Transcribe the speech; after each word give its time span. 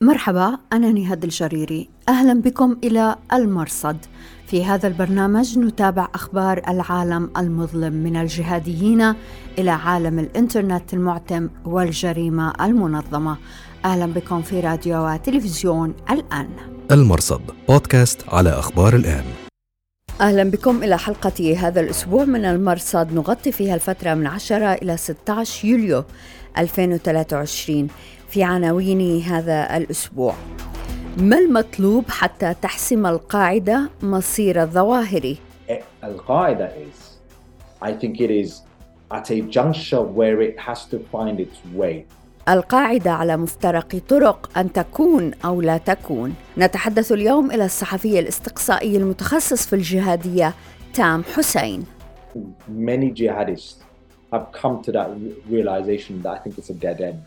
مرحبا 0.00 0.58
أنا 0.72 0.92
نهاد 0.92 1.24
الجريري. 1.24 1.88
أهلا 2.08 2.40
بكم 2.40 2.76
إلى 2.84 3.16
المرصد. 3.32 3.96
في 4.46 4.64
هذا 4.64 4.88
البرنامج 4.88 5.58
نتابع 5.58 6.08
أخبار 6.14 6.62
العالم 6.68 7.30
المظلم 7.36 7.92
من 7.92 8.16
الجهاديين 8.16 9.14
إلى 9.58 9.70
عالم 9.70 10.18
الإنترنت 10.18 10.94
المعتم 10.94 11.48
والجريمة 11.64 12.52
المنظمة. 12.64 13.36
أهلا 13.84 14.06
بكم 14.06 14.42
في 14.42 14.60
راديو 14.60 15.06
وتلفزيون 15.06 15.94
الآن. 16.10 16.48
المرصد 16.90 17.40
بودكاست 17.68 18.28
على 18.28 18.50
أخبار 18.50 18.96
الآن. 18.96 19.24
أهلا 20.20 20.44
بكم 20.44 20.82
إلى 20.82 20.98
حلقة 20.98 21.56
هذا 21.58 21.80
الأسبوع 21.80 22.24
من 22.24 22.44
المرصد. 22.44 23.12
نغطي 23.12 23.52
فيها 23.52 23.74
الفترة 23.74 24.14
من 24.14 24.26
10 24.26 24.72
إلى 24.72 24.96
16 24.96 25.68
يوليو 25.68 26.04
2023 26.58 27.88
في 28.28 28.42
عناوين 28.42 29.20
هذا 29.20 29.76
الأسبوع 29.76 30.34
ما 31.16 31.38
المطلوب 31.38 32.04
حتى 32.10 32.54
تحسم 32.62 33.06
القاعدة 33.06 33.90
مصير 34.02 34.62
الظواهر؟ 34.62 35.34
القاعدة 36.04 36.68
is 36.68 37.08
I 37.82 37.92
think 37.92 38.20
it 38.20 38.30
is 38.30 38.62
at 39.10 39.30
a 39.30 39.40
juncture 39.40 40.02
where 40.02 40.42
it 40.42 40.58
has 40.58 40.84
to 40.84 40.98
find 41.12 41.40
its 41.40 41.58
way 41.76 42.04
القاعدة 42.48 43.10
على 43.10 43.36
مفترق 43.36 44.00
طرق 44.08 44.58
أن 44.58 44.72
تكون 44.72 45.32
أو 45.44 45.60
لا 45.60 45.78
تكون 45.78 46.34
نتحدث 46.58 47.12
اليوم 47.12 47.50
إلى 47.50 47.64
الصحفي 47.64 48.18
الاستقصائي 48.18 48.96
المتخصص 48.96 49.66
في 49.66 49.72
الجهادية 49.72 50.54
تام 50.94 51.22
حسين 51.36 51.84
Many 52.68 53.10
jihadists 53.10 53.76
have 54.32 54.52
come 54.52 54.82
to 54.82 54.92
that 54.92 55.08
realization 55.48 56.22
that 56.22 56.32
I 56.36 56.38
think 56.38 56.58
it's 56.58 56.70
a 56.70 56.78
dead 56.86 57.00
end. 57.00 57.18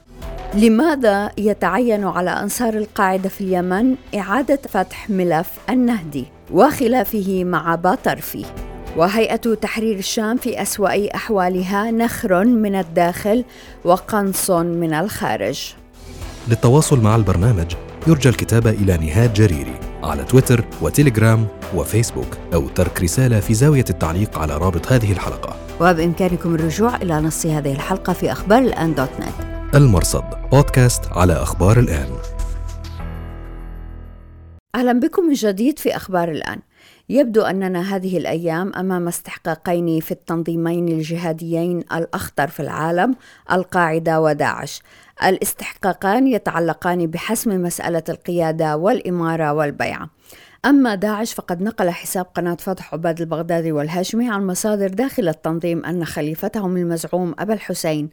لماذا 0.56 1.32
يتعين 1.38 2.04
على 2.04 2.30
أنصار 2.30 2.74
القاعدة 2.74 3.30
في 3.30 3.42
اليمن 3.42 3.96
إعادة 4.16 4.60
فتح 4.70 5.10
ملف 5.10 5.48
النهدي 5.70 6.26
وخلافه 6.52 7.44
مع 7.44 7.76
باطرفي؟ 7.76 8.46
وهيئة 8.98 9.36
تحرير 9.36 9.98
الشام 9.98 10.38
في 10.38 10.62
أسوأ 10.62 11.16
أحوالها 11.16 11.92
نخر 11.92 12.46
من 12.46 12.76
الداخل 12.76 13.46
وقنص 13.86 14.52
من 14.52 14.94
الخارج. 14.94 15.74
للتواصل 16.48 17.00
مع 17.00 17.16
البرنامج 17.16 17.74
يرجى 18.08 18.30
الكتابة 18.30 18.70
إلى 18.70 18.98
نهاد 18.98 19.34
جريري 19.34 19.76
على 20.04 20.24
تويتر 20.24 20.66
وتليجرام 20.82 21.48
وفيسبوك 21.76 22.38
أو 22.54 22.68
ترك 22.68 23.02
رسالة 23.02 23.40
في 23.40 23.54
زاوية 23.54 23.86
التعليق 23.90 24.38
على 24.40 24.58
رابط 24.58 24.92
هذه 24.92 25.12
الحلقة. 25.12 25.56
وبإمكانكم 25.82 26.56
الرجوع 26.56 26.96
إلى 26.96 27.22
نص 27.22 27.46
هذه 27.46 27.74
الحلقة 27.74 28.14
في 28.14 28.32
أخبار 28.32 28.60
الآن 28.60 28.96
دوت 28.96 29.10
نت. 29.20 29.51
المرصد. 29.76 30.24
بودكاست 30.52 31.08
على 31.12 31.34
أخبار 31.34 31.80
الآن. 31.80 32.10
أهلا 34.76 35.00
بكم 35.00 35.24
من 35.24 35.34
جديد 35.34 35.80
في 35.80 35.96
أخبار 35.96 36.32
الآن. 36.32 36.60
يبدو 37.10 37.42
أننا 37.42 37.96
هذه 37.96 38.18
الأيام 38.18 38.74
أمام 38.76 39.08
استحقاقين 39.08 40.00
في 40.00 40.12
التنظيمين 40.12 40.88
الجهاديين 40.88 41.80
الأخطر 41.80 42.48
في 42.48 42.60
العالم 42.60 43.16
القاعدة 43.52 44.22
وداعش. 44.22 44.82
الاستحقاقان 45.24 46.28
يتعلقان 46.28 47.08
بحسم 47.08 47.64
مسألة 47.64 48.04
القيادة 48.10 48.78
والإمارة 48.78 49.54
والبيعة. 49.54 50.10
أما 50.66 50.96
داعش 50.96 51.34
فقد 51.34 51.62
نقل 51.62 51.90
حساب 51.90 52.26
قناة 52.36 52.56
فتح 52.56 52.94
عباد 52.94 53.22
البغدادي 53.22 53.72
والهاشمي 53.72 54.30
عن 54.30 54.48
مصادر 54.48 54.88
داخل 54.88 55.30
التنظيم 55.30 55.86
أن 55.86 56.06
خليفتهم 56.06 56.78
المزعوم 56.78 57.36
أبا 57.40 57.54
الحسين. 57.54 58.10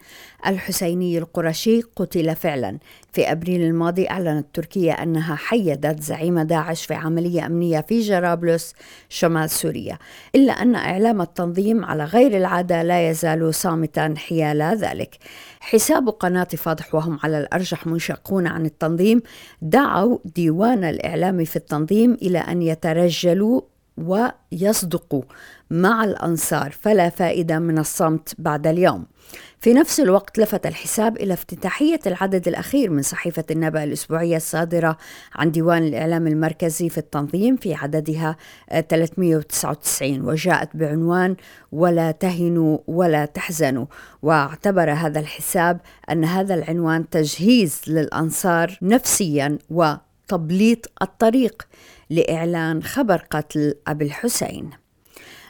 الحسيني 0.46 1.18
القرشي 1.18 1.80
قتل 1.96 2.36
فعلا. 2.36 2.78
في 3.12 3.32
أبريل 3.32 3.62
الماضي 3.62 4.10
أعلنت 4.10 4.46
تركيا 4.54 4.92
أنها 5.02 5.34
حيدت 5.34 6.02
زعيم 6.02 6.40
داعش 6.40 6.86
في 6.86 6.94
عملية 6.94 7.46
أمنية 7.46 7.80
في 7.80 8.00
جرابلس 8.00 8.74
شمال 9.08 9.50
سوريا. 9.50 9.98
إلا 10.34 10.52
أن 10.52 10.74
إعلام 10.74 11.20
التنظيم 11.20 11.84
على 11.84 12.04
غير 12.04 12.36
العادة 12.36 12.82
لا 12.82 13.10
يزال 13.10 13.54
صامتا 13.54 14.14
حيال 14.16 14.62
ذلك. 14.62 15.16
حساب 15.60 16.08
قناة 16.08 16.44
فاضح 16.44 16.94
وهم 16.94 17.18
على 17.22 17.38
الأرجح 17.38 17.86
منشقون 17.86 18.46
عن 18.46 18.66
التنظيم. 18.66 19.22
دعوا 19.62 20.18
ديوان 20.24 20.84
الإعلام 20.84 21.44
في 21.44 21.56
التنظيم 21.56 22.14
إلى 22.22 22.37
أن 22.38 22.62
يترجلوا 22.62 23.60
ويصدقوا 23.98 25.22
مع 25.70 26.04
الأنصار 26.04 26.70
فلا 26.70 27.08
فائدة 27.08 27.58
من 27.58 27.78
الصمت 27.78 28.34
بعد 28.38 28.66
اليوم. 28.66 29.06
في 29.60 29.74
نفس 29.74 30.00
الوقت 30.00 30.38
لفت 30.38 30.66
الحساب 30.66 31.16
إلى 31.16 31.34
افتتاحية 31.34 32.00
العدد 32.06 32.48
الأخير 32.48 32.90
من 32.90 33.02
صحيفة 33.02 33.44
النبأ 33.50 33.84
الأسبوعية 33.84 34.36
الصادرة 34.36 34.96
عن 35.34 35.50
ديوان 35.50 35.82
الإعلام 35.82 36.26
المركزي 36.26 36.88
في 36.88 36.98
التنظيم 36.98 37.56
في 37.56 37.74
عددها 37.74 38.36
399 38.88 40.20
وجاءت 40.20 40.76
بعنوان 40.76 41.36
ولا 41.72 42.10
تهنوا 42.10 42.78
ولا 42.86 43.24
تحزنوا 43.24 43.86
واعتبر 44.22 44.92
هذا 44.92 45.20
الحساب 45.20 45.80
أن 46.10 46.24
هذا 46.24 46.54
العنوان 46.54 47.08
تجهيز 47.08 47.80
للأنصار 47.86 48.78
نفسيا 48.82 49.58
وتبليط 50.32 50.90
الطريق 51.02 51.62
لإعلان 52.10 52.82
خبر 52.82 53.16
قتل 53.30 53.74
أبي 53.86 54.04
الحسين. 54.04 54.70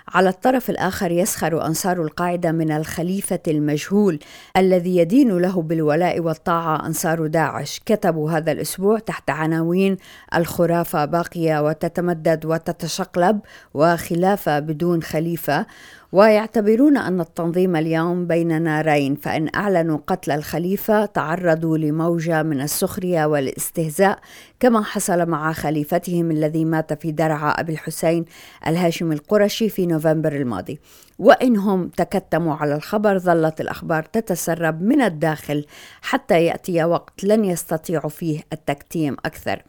على 0.08 0.28
الطرف 0.28 0.70
الآخر 0.70 1.10
يسخر 1.10 1.66
أنصار 1.66 2.02
القاعدة 2.02 2.52
من 2.52 2.70
الخليفة 2.72 3.40
المجهول 3.48 4.18
الذي 4.56 4.96
يدين 4.96 5.38
له 5.38 5.62
بالولاء 5.62 6.20
والطاعة. 6.20 6.86
أنصار 6.86 7.26
داعش 7.26 7.80
كتبوا 7.86 8.30
هذا 8.30 8.52
الأسبوع 8.52 8.98
تحت 8.98 9.30
عناوين 9.30 9.96
الخرافة 10.34 11.04
باقية 11.04 11.66
وتتمدد 11.66 12.46
وتتشقلب 12.46 13.40
وخلافة 13.74 14.58
بدون 14.58 15.02
خليفة. 15.02 15.66
ويعتبرون 16.12 16.96
أن 16.96 17.20
التنظيم 17.20 17.76
اليوم 17.76 18.26
بين 18.26 18.62
نارين 18.62 19.14
فإن 19.14 19.50
أعلنوا 19.54 19.98
قتل 20.06 20.30
الخليفة 20.32 21.06
تعرضوا 21.06 21.78
لموجة 21.78 22.42
من 22.42 22.60
السخرية 22.60 23.24
والاستهزاء 23.24 24.18
كما 24.60 24.82
حصل 24.82 25.26
مع 25.26 25.52
خليفتهم 25.52 26.30
الذي 26.30 26.64
مات 26.64 27.02
في 27.02 27.12
درعا 27.12 27.50
أبي 27.50 27.72
الحسين 27.72 28.24
الهاشمي 28.66 29.14
القرشي 29.14 29.68
في 29.68 29.86
نوفمبر 29.86 30.32
الماضي. 30.32 30.80
وإنهم 31.18 31.88
تكتموا 31.88 32.54
على 32.54 32.74
الخبر 32.74 33.18
ظلت 33.18 33.60
الأخبار 33.60 34.02
تتسرب 34.02 34.82
من 34.82 35.02
الداخل 35.02 35.66
حتى 36.02 36.44
يأتي 36.44 36.84
وقت 36.84 37.24
لن 37.24 37.44
يستطيعوا 37.44 38.10
فيه 38.10 38.40
التكتيم 38.52 39.16
أكثر. 39.24 39.62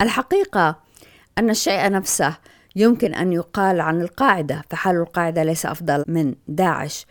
الحقيقة 0.00 0.76
أن 1.38 1.50
الشيء 1.50 1.90
نفسه 1.90 2.36
يمكن 2.76 3.14
أن 3.14 3.32
يقال 3.32 3.80
عن 3.80 4.00
القاعدة 4.00 4.62
فحال 4.70 4.96
القاعدة 4.96 5.42
ليس 5.42 5.66
أفضل 5.66 6.04
من 6.08 6.34
داعش. 6.48 7.06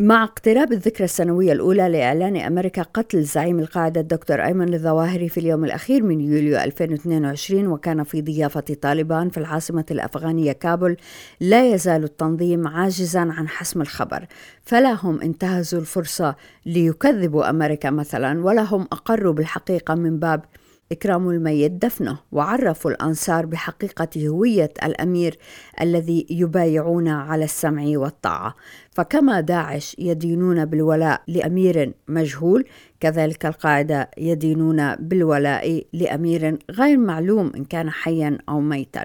مع 0.00 0.24
اقتراب 0.24 0.72
الذكرى 0.72 1.04
السنوية 1.04 1.52
الأولى 1.52 1.88
لإعلان 1.88 2.36
أمريكا 2.36 2.82
قتل 2.82 3.22
زعيم 3.22 3.58
القاعدة 3.58 4.00
الدكتور 4.00 4.44
أيمن 4.44 4.74
الظواهري 4.74 5.28
في 5.28 5.40
اليوم 5.40 5.64
الأخير 5.64 6.02
من 6.02 6.20
يوليو 6.20 6.58
2022 6.58 7.66
وكان 7.66 8.04
في 8.04 8.22
ضيافة 8.22 8.60
طالبان 8.60 9.30
في 9.30 9.38
العاصمة 9.38 9.84
الأفغانية 9.90 10.52
كابول. 10.52 10.96
لا 11.40 11.74
يزال 11.74 12.04
التنظيم 12.04 12.68
عاجزا 12.68 13.20
عن 13.20 13.48
حسم 13.48 13.80
الخبر. 13.80 14.26
فلا 14.62 14.92
هم 14.92 15.20
انتهزوا 15.20 15.80
الفرصة 15.80 16.36
ليكذبوا 16.66 17.50
أمريكا 17.50 17.90
مثلا 17.90 18.44
ولا 18.44 18.62
هم 18.62 18.82
أقروا 18.82 19.32
بالحقيقة 19.32 19.94
من 19.94 20.18
باب 20.18 20.44
إكرام 20.92 21.30
الميت 21.30 21.72
دفنه 21.72 22.18
وعرفوا 22.32 22.90
الأنصار 22.90 23.46
بحقيقة 23.46 24.08
هوية 24.28 24.70
الأمير 24.84 25.38
الذي 25.80 26.26
يبايعون 26.30 27.08
على 27.08 27.44
السمع 27.44 27.84
والطاعة. 27.86 28.54
فكما 28.90 29.40
داعش 29.40 29.96
يدينون 29.98 30.64
بالولاء 30.64 31.22
لأمير 31.28 31.92
مجهول 32.08 32.64
كذلك 33.00 33.46
القاعدة 33.46 34.10
يدينون 34.18 34.94
بالولاء 34.94 35.84
لأمير 35.92 36.58
غير 36.70 36.98
معلوم 36.98 37.52
إن 37.56 37.64
كان 37.64 37.90
حيا 37.90 38.38
أو 38.48 38.60
ميتا. 38.60 39.04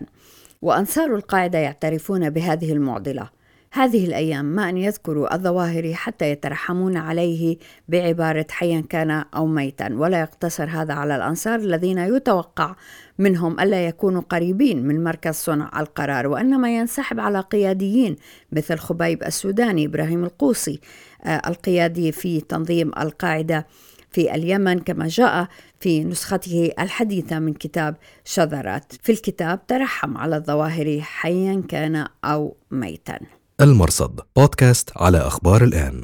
وأنصار 0.61 1.15
القاعدة 1.15 1.57
يعترفون 1.59 2.29
بهذه 2.29 2.73
المعضلة. 2.73 3.29
هذه 3.75 4.05
الأيام 4.05 4.45
ما 4.45 4.69
أن 4.69 4.77
يذكروا 4.77 5.35
الظواهر 5.35 5.93
حتى 5.93 6.31
يترحمون 6.31 6.97
عليه 6.97 7.57
بعبارة 7.87 8.45
حيا 8.49 8.83
كان 8.89 9.11
أو 9.35 9.47
ميتا. 9.47 9.89
ولا 9.93 10.19
يقتصر 10.19 10.69
هذا 10.69 10.93
على 10.93 11.15
الأنصار 11.15 11.59
الذين 11.59 11.97
يتوقع 11.97 12.75
منهم 13.19 13.59
ألا 13.59 13.87
يكونوا 13.87 14.21
قريبين 14.21 14.87
من 14.87 15.03
مركز 15.03 15.33
صنع 15.33 15.71
القرار 15.79 16.27
وإنما 16.27 16.75
ينسحب 16.75 17.19
على 17.19 17.39
قياديين 17.39 18.15
مثل 18.51 18.77
خبيب 18.77 19.23
السوداني 19.23 19.85
إبراهيم 19.85 20.23
القوصي 20.23 20.79
آه، 21.23 21.41
القيادي 21.47 22.11
في 22.11 22.41
تنظيم 22.41 22.91
القاعدة 22.99 23.67
في 24.11 24.35
اليمن 24.35 24.79
كما 24.79 25.07
جاء 25.07 25.47
في 25.79 26.03
نسخته 26.03 26.71
الحديثة 26.79 27.39
من 27.39 27.53
كتاب 27.53 27.95
شذرات. 28.25 28.93
في 29.01 29.11
الكتاب 29.11 29.67
ترحم 29.67 30.17
على 30.17 30.35
الظواهر 30.35 30.99
حيا 31.01 31.63
كان 31.69 32.07
أو 32.25 32.55
ميتا. 32.71 33.19
المرصد 33.63 34.19
بودكاست 34.35 34.89
على 34.95 35.17
أخبار 35.17 35.63
الآن. 35.63 36.01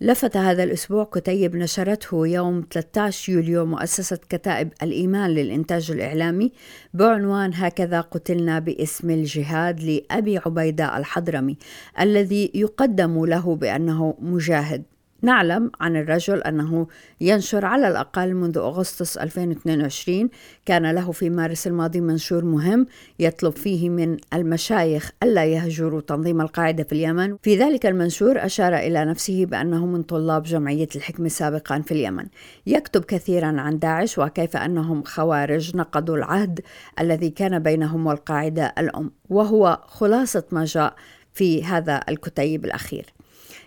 لفت 0.00 0.36
هذا 0.36 0.64
الأسبوع 0.64 1.04
كتيب 1.04 1.56
نشرته 1.56 2.26
يوم 2.26 2.64
13 2.70 3.32
يوليو 3.32 3.66
مؤسسة 3.66 4.18
كتائب 4.28 4.72
الإيمان 4.82 5.30
للإنتاج 5.30 5.90
الإعلامي 5.90 6.52
بعنوان 6.94 7.54
هكذا 7.54 8.00
قتلنا 8.00 8.58
باسم 8.58 9.10
الجهاد 9.10 9.80
لأبي 9.80 10.38
عبيدة 10.38 10.96
الحضرمي 10.98 11.56
الذي 12.00 12.50
يقدم 12.54 13.24
له 13.24 13.56
بأنه 13.56 14.14
مجاهد. 14.18 14.82
نعلم 15.24 15.70
عن 15.80 15.96
الرجل 15.96 16.42
أنه 16.42 16.86
ينشر 17.20 17.64
على 17.64 17.88
الأقل 17.88 18.34
منذ 18.34 18.58
أغسطس 18.58 19.18
2022 19.18 20.28
كان 20.66 20.90
له 20.90 21.12
في 21.12 21.30
مارس 21.30 21.66
الماضي 21.66 22.00
منشور 22.00 22.44
مهم 22.44 22.86
يطلب 23.18 23.52
فيه 23.52 23.88
من 23.88 24.16
المشايخ 24.34 25.10
ألا 25.22 25.44
يهجروا 25.44 26.00
تنظيم 26.00 26.40
القاعدة 26.40 26.84
في 26.84 26.92
اليمن. 26.92 27.36
في 27.42 27.56
ذلك 27.56 27.86
المنشور 27.86 28.44
أشار 28.44 28.76
إلى 28.76 29.04
نفسه 29.04 29.46
بأنه 29.46 29.86
من 29.86 30.02
طلاب 30.02 30.42
جمعية 30.42 30.88
الحكمة 30.96 31.28
سابقا 31.28 31.80
في 31.80 31.92
اليمن. 31.92 32.26
يكتب 32.66 33.04
كثيرا 33.04 33.60
عن 33.60 33.78
داعش 33.78 34.18
وكيف 34.18 34.56
أنهم 34.56 35.02
خوارج 35.02 35.76
نقضوا 35.76 36.16
العهد 36.16 36.60
الذي 37.00 37.30
كان 37.30 37.58
بينهم 37.58 38.06
والقاعدة 38.06 38.74
الأم 38.78 39.10
وهو 39.30 39.80
خلاصة 39.86 40.44
ما 40.50 40.64
جاء 40.64 40.94
في 41.32 41.64
هذا 41.64 42.00
الكتيب 42.08 42.64
الأخير. 42.64 43.14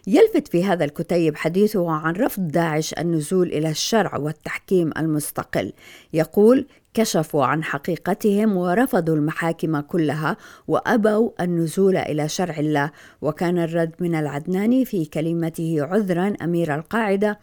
يلفت 0.07 0.47
في 0.47 0.63
هذا 0.63 0.85
الكتيب 0.85 1.35
حديثه 1.35 1.91
عن 1.91 2.13
رفض 2.13 2.47
داعش 2.47 2.93
النزول 2.93 3.47
إلى 3.47 3.69
الشرع 3.69 4.17
والتحكيم 4.17 4.91
المستقل. 4.97 5.73
يقول 6.13 6.67
كشفوا 6.93 7.45
عن 7.45 7.63
حقيقتهم 7.63 8.57
ورفضوا 8.57 9.15
المحاكم 9.15 9.79
كلها 9.79 10.37
وأبوا 10.67 11.31
النزول 11.41 11.97
إلى 11.97 12.29
شرع 12.29 12.57
الله. 12.57 12.91
وكان 13.21 13.59
الرد 13.59 13.91
من 13.99 14.15
العدناني 14.15 14.85
في 14.85 15.05
كلمته 15.05 15.77
عذرا 15.79 16.33
أمير 16.41 16.75
القاعدة 16.75 17.39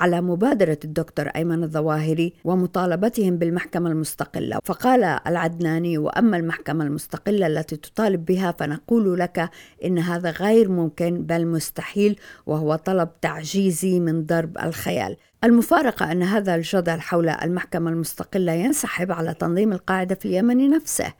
على 0.00 0.20
مبادرة 0.20 0.78
الدكتور 0.84 1.26
أيمن 1.26 1.62
الظواهري 1.62 2.32
ومطالبتهم 2.44 3.36
بالمحكمة 3.36 3.90
المستقلة. 3.90 4.58
فقال 4.64 5.04
العدناني 5.04 5.98
وأما 5.98 6.36
المحكمة 6.36 6.84
المستقلة 6.84 7.46
التي 7.46 7.76
تطالب 7.76 8.24
بها 8.24 8.54
فنقول 8.58 9.18
لك 9.18 9.50
إن 9.84 9.98
هذا 9.98 10.30
غير 10.30 10.68
ممكن 10.68 11.22
بل 11.22 11.46
مستحيل 11.46 12.18
وهو 12.46 12.76
طلب 12.76 13.08
تعجيزي 13.20 14.00
من 14.00 14.26
ضرب 14.26 14.58
الخيال 14.58 15.16
المفارقة 15.44 16.12
أن 16.12 16.22
هذا 16.22 16.54
الجدل 16.54 17.00
حول 17.00 17.28
المحكمة 17.28 17.90
المستقلة 17.90 18.52
ينسحب 18.52 19.12
على 19.12 19.34
تنظيم 19.34 19.72
القاعدة 19.72 20.14
في 20.14 20.28
اليمن 20.28 20.70
نفسه. 20.70 21.12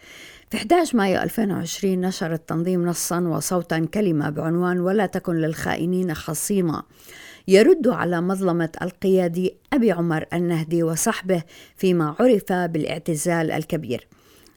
في 0.50 0.56
11 0.56 0.96
مايو 0.96 1.22
2020 1.22 2.00
نشر 2.00 2.32
التنظيم 2.32 2.87
نصا 2.87 3.20
وصوتا 3.20 3.87
كلمة 3.94 4.31
بعنوان 4.31 4.81
ولا 4.81 5.06
تكن 5.06 5.34
للخائنين 5.34 6.14
خصيمة 6.14 6.82
يرد 7.48 7.88
على 7.88 8.20
مظلمة 8.20 8.69
القيادي 8.82 9.56
أبي 9.72 9.93
عمر 9.93 10.26
النهدي 10.32 10.82
وصحبه 10.82 11.43
فيما 11.76 12.16
عرف 12.20 12.52
بالاعتزال 12.52 13.50
الكبير. 13.50 14.06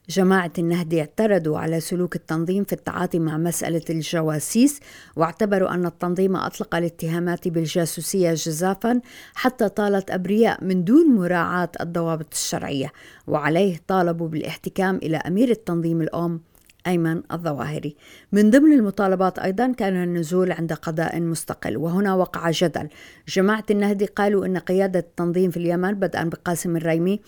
جماعة 0.08 0.52
النهدي 0.58 1.00
اعترضوا 1.00 1.58
على 1.58 1.80
سلوك 1.80 2.16
التنظيم 2.16 2.64
في 2.64 2.72
التعاطي 2.72 3.18
مع 3.18 3.38
مسألة 3.38 3.82
الجواسيس 3.90 4.80
واعتبروا 5.16 5.74
أن 5.74 5.86
التنظيم 5.86 6.36
أطلق 6.36 6.74
الاتهامات 6.74 7.48
بالجاسوسية 7.48 8.34
جزافا 8.34 9.00
حتى 9.34 9.68
طالت 9.68 10.10
أبرياء 10.10 10.64
من 10.64 10.84
دون 10.84 11.06
مراعاة 11.06 11.68
الضوابط 11.80 12.26
الشرعية 12.32 12.92
وعليه 13.26 13.80
طالبوا 13.86 14.28
بالاحتكام 14.28 14.96
إلى 14.96 15.16
أمير 15.16 15.50
التنظيم 15.50 16.00
الأم 16.02 16.40
أيمن 16.86 17.22
الظواهري. 17.32 17.96
من 18.32 18.50
ضمن 18.50 18.72
المطالبات 18.72 19.38
أيضا 19.38 19.72
كان 19.72 20.02
النزول 20.02 20.52
عند 20.52 20.72
قضاء 20.72 21.20
مستقل 21.20 21.76
وهنا 21.76 22.14
وقع 22.14 22.50
جدل. 22.50 22.88
جماعة 23.28 23.64
النهدي 23.70 24.06
قالوا 24.06 24.46
أن 24.46 24.58
قيادة 24.58 24.98
التنظيم 24.98 25.50
في 25.50 25.56
اليمن 25.56 25.94
بدءا 25.94 26.24
بقاسم 26.24 26.76
الريمي 26.76 27.20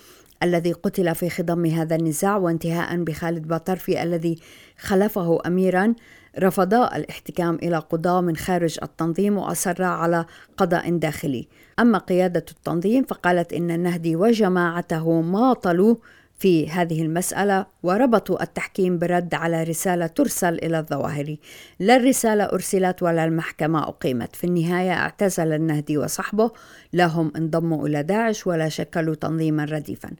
الذي 0.42 0.72
قتل 0.72 1.14
في 1.14 1.30
خضم 1.30 1.66
هذا 1.66 1.96
النزاع 1.96 2.36
وانتهاء 2.36 2.96
بخالد 2.96 3.48
باطرفي 3.48 4.02
الذي 4.02 4.38
خلفه 4.78 5.38
أميرا. 5.46 5.94
رفضا 6.38 6.96
الاحتكام 6.96 7.54
إلى 7.54 7.78
قضاة 7.78 8.20
من 8.20 8.36
خارج 8.36 8.78
التنظيم 8.82 9.38
وأصرا 9.38 9.86
على 9.86 10.24
قضاء 10.56 10.98
داخلي. 10.98 11.48
أما 11.78 11.98
قيادة 11.98 12.44
التنظيم 12.50 13.04
فقالت 13.04 13.52
إن 13.52 13.70
النهدي 13.70 14.16
وجماعته 14.16 15.20
ماطلوا 15.20 15.96
في 16.38 16.70
هذه 16.70 17.02
المسألة 17.02 17.66
وربطوا 17.82 18.42
التحكيم 18.42 18.98
برد 18.98 19.34
على 19.34 19.62
رسالة 19.62 20.06
ترسل 20.06 20.54
إلى 20.54 20.78
الظواهري 20.78 21.38
لا 21.78 21.96
الرسالة 21.96 22.44
أرسلت 22.44 23.02
ولا 23.02 23.24
المحكمة 23.24 23.82
أقيمت. 23.88 24.36
في 24.36 24.44
النهاية 24.44 24.92
اعتزل 24.92 25.52
النهدي 25.52 25.98
وصحبه. 25.98 26.50
لا 26.92 27.06
هم 27.06 27.32
انضموا 27.36 27.86
إلى 27.86 28.02
داعش 28.02 28.46
ولا 28.46 28.68
شكلوا 28.68 29.14
تنظيما 29.14 29.64
رديفا. 29.64 30.10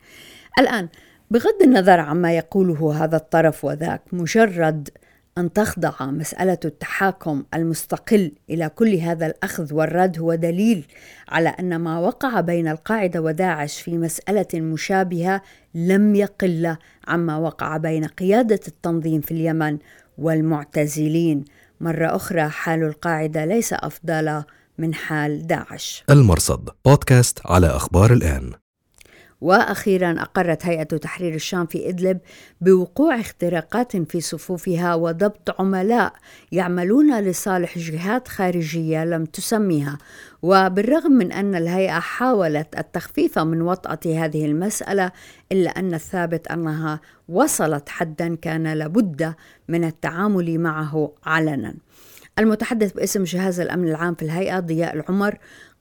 الآن 0.59 0.88
بغض 1.31 1.62
النظر 1.62 2.00
عما 2.00 2.37
يقوله 2.37 3.05
هذا 3.05 3.17
الطرف 3.17 3.64
وذاك 3.64 4.03
مجرد 4.12 4.88
أن 5.38 5.52
تخضع 5.52 5.93
مسألة 6.00 6.58
التحاكم 6.64 7.44
المستقل 7.55 8.32
إلى 8.50 8.69
كل 8.69 8.94
هذا 8.94 9.26
الأخذ 9.26 9.75
والرد 9.75 10.19
هو 10.19 10.34
دليل 10.34 10.87
على 11.29 11.49
أن 11.49 11.76
ما 11.76 11.99
وقع 11.99 12.40
بين 12.40 12.69
القاعدة 12.69 13.23
وداعش 13.23 13.81
في 13.81 13.99
مسألة 13.99 14.61
مشابهة 14.61 15.43
لم 15.75 16.14
يقل 16.14 16.76
عما 17.08 17.37
وقع 17.37 17.76
بين 17.76 18.05
قيادة 18.05 18.61
التنظيم 18.69 19.20
في 19.20 19.31
اليمن 19.31 19.79
والمعتزلين. 20.19 21.44
مرة 21.81 22.17
أخرى 22.17 22.49
حال 22.49 22.82
القاعدة 22.82 23.44
ليس 23.44 23.73
أفضل 23.73 24.43
من 24.78 24.94
حال 24.94 25.46
داعش. 25.46 26.05
المرصد 26.11 26.69
بودكاست 26.85 27.38
على 27.46 27.67
أخبار 27.67 28.12
الآن. 28.12 28.62
وأخيرا 29.42 30.22
أقرت 30.22 30.66
هيئة 30.66 30.82
تحرير 30.82 31.34
الشام 31.34 31.66
في 31.66 31.88
إدلب 31.88 32.18
بوقوع 32.60 33.20
اختراقات 33.20 33.96
في 33.96 34.20
صفوفها 34.20 34.94
وضبط 34.94 35.60
عملاء 35.60 36.12
يعملون 36.52 37.20
لصالح 37.20 37.78
جهات 37.78 38.28
خارجية 38.28 39.04
لم 39.04 39.24
تسميها. 39.24 39.98
وبالرغم 40.42 41.12
من 41.12 41.32
أن 41.32 41.54
الهيئة 41.54 42.00
حاولت 42.00 42.78
التخفيف 42.78 43.38
من 43.38 43.62
وطأة 43.62 44.24
هذه 44.24 44.46
المسألة 44.46 45.12
إلا 45.52 45.70
أن 45.70 45.94
الثابت 45.94 46.46
أنها 46.46 47.00
وصلت 47.28 47.88
حدا 47.88 48.34
كان 48.34 48.72
لابد 48.72 49.34
من 49.68 49.84
التعامل 49.84 50.58
معه 50.58 51.12
علنا. 51.24 51.74
المتحدث 52.38 52.92
باسم 52.92 53.24
جهاز 53.24 53.60
الأمن 53.60 53.88
العام 53.88 54.14
في 54.14 54.22
الهيئة 54.22 54.60
ضياء 54.60 54.94
العمر 54.94 55.38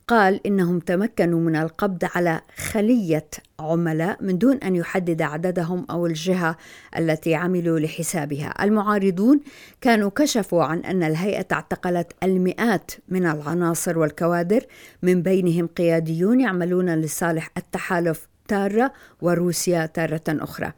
قال 0.07 0.47
إنهم 0.47 0.79
تمكنوا 0.79 1.39
من 1.39 1.55
القبض 1.55 2.09
على 2.15 2.41
خلية 2.57 3.27
عملاء 3.59 4.23
من 4.23 4.37
دون 4.37 4.57
أن 4.57 4.75
يحدد 4.75 5.21
عددهم 5.21 5.85
أو 5.89 6.05
الجهة 6.05 6.57
التي 6.97 7.35
عملوا 7.35 7.79
لحسابها. 7.79 8.63
المعارضون 8.63 9.39
كانوا 9.81 10.09
كشفوا 10.09 10.63
عن 10.63 10.79
أن 10.79 11.03
الهيئة 11.03 11.45
اعتقلت 11.51 12.11
المئات 12.23 12.91
من 13.09 13.25
العناصر 13.25 13.99
والكوادر 13.99 14.63
من 15.01 15.21
بينهم 15.21 15.67
قياديون 15.67 16.41
يعملون 16.41 16.95
لصالح 16.95 17.49
التحالف 17.57 18.27
تارة 18.47 18.93
وروسيا 19.21 19.85
تارة 19.85 20.23
أخرى. 20.29 20.73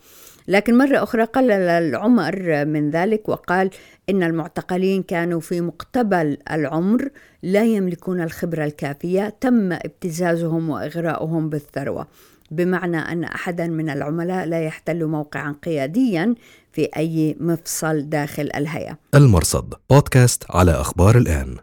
لكن 0.47 0.77
مرة 0.77 1.03
أخرى 1.03 1.23
قلل 1.23 1.51
العمر 1.51 2.65
من 2.65 2.89
ذلك 2.89 3.29
وقال 3.29 3.69
إن 4.09 4.23
المعتقلين 4.23 5.03
كانوا 5.03 5.39
في 5.39 5.61
مقتبل 5.61 6.37
العمر 6.51 7.09
لا 7.43 7.63
يملكون 7.63 8.21
الخبرة 8.21 8.65
الكافية 8.65 9.35
تم 9.41 9.71
ابتزازهم 9.71 10.69
وإغراؤهم 10.69 11.49
بالثروة. 11.49 12.07
بمعنى 12.51 12.97
أن 12.97 13.23
أحدا 13.23 13.67
من 13.67 13.89
العملاء 13.89 14.45
لا 14.45 14.61
يحتل 14.65 15.05
موقعا 15.05 15.55
قياديا 15.65 16.35
في 16.71 16.89
أي 16.97 17.35
مفصل 17.39 18.09
داخل 18.09 18.49
الهيئة. 18.55 18.97
المرصد 19.15 19.73
بودكاست 19.89 20.43
على 20.49 20.71
أخبار 20.71 21.17
الآن. 21.17 21.57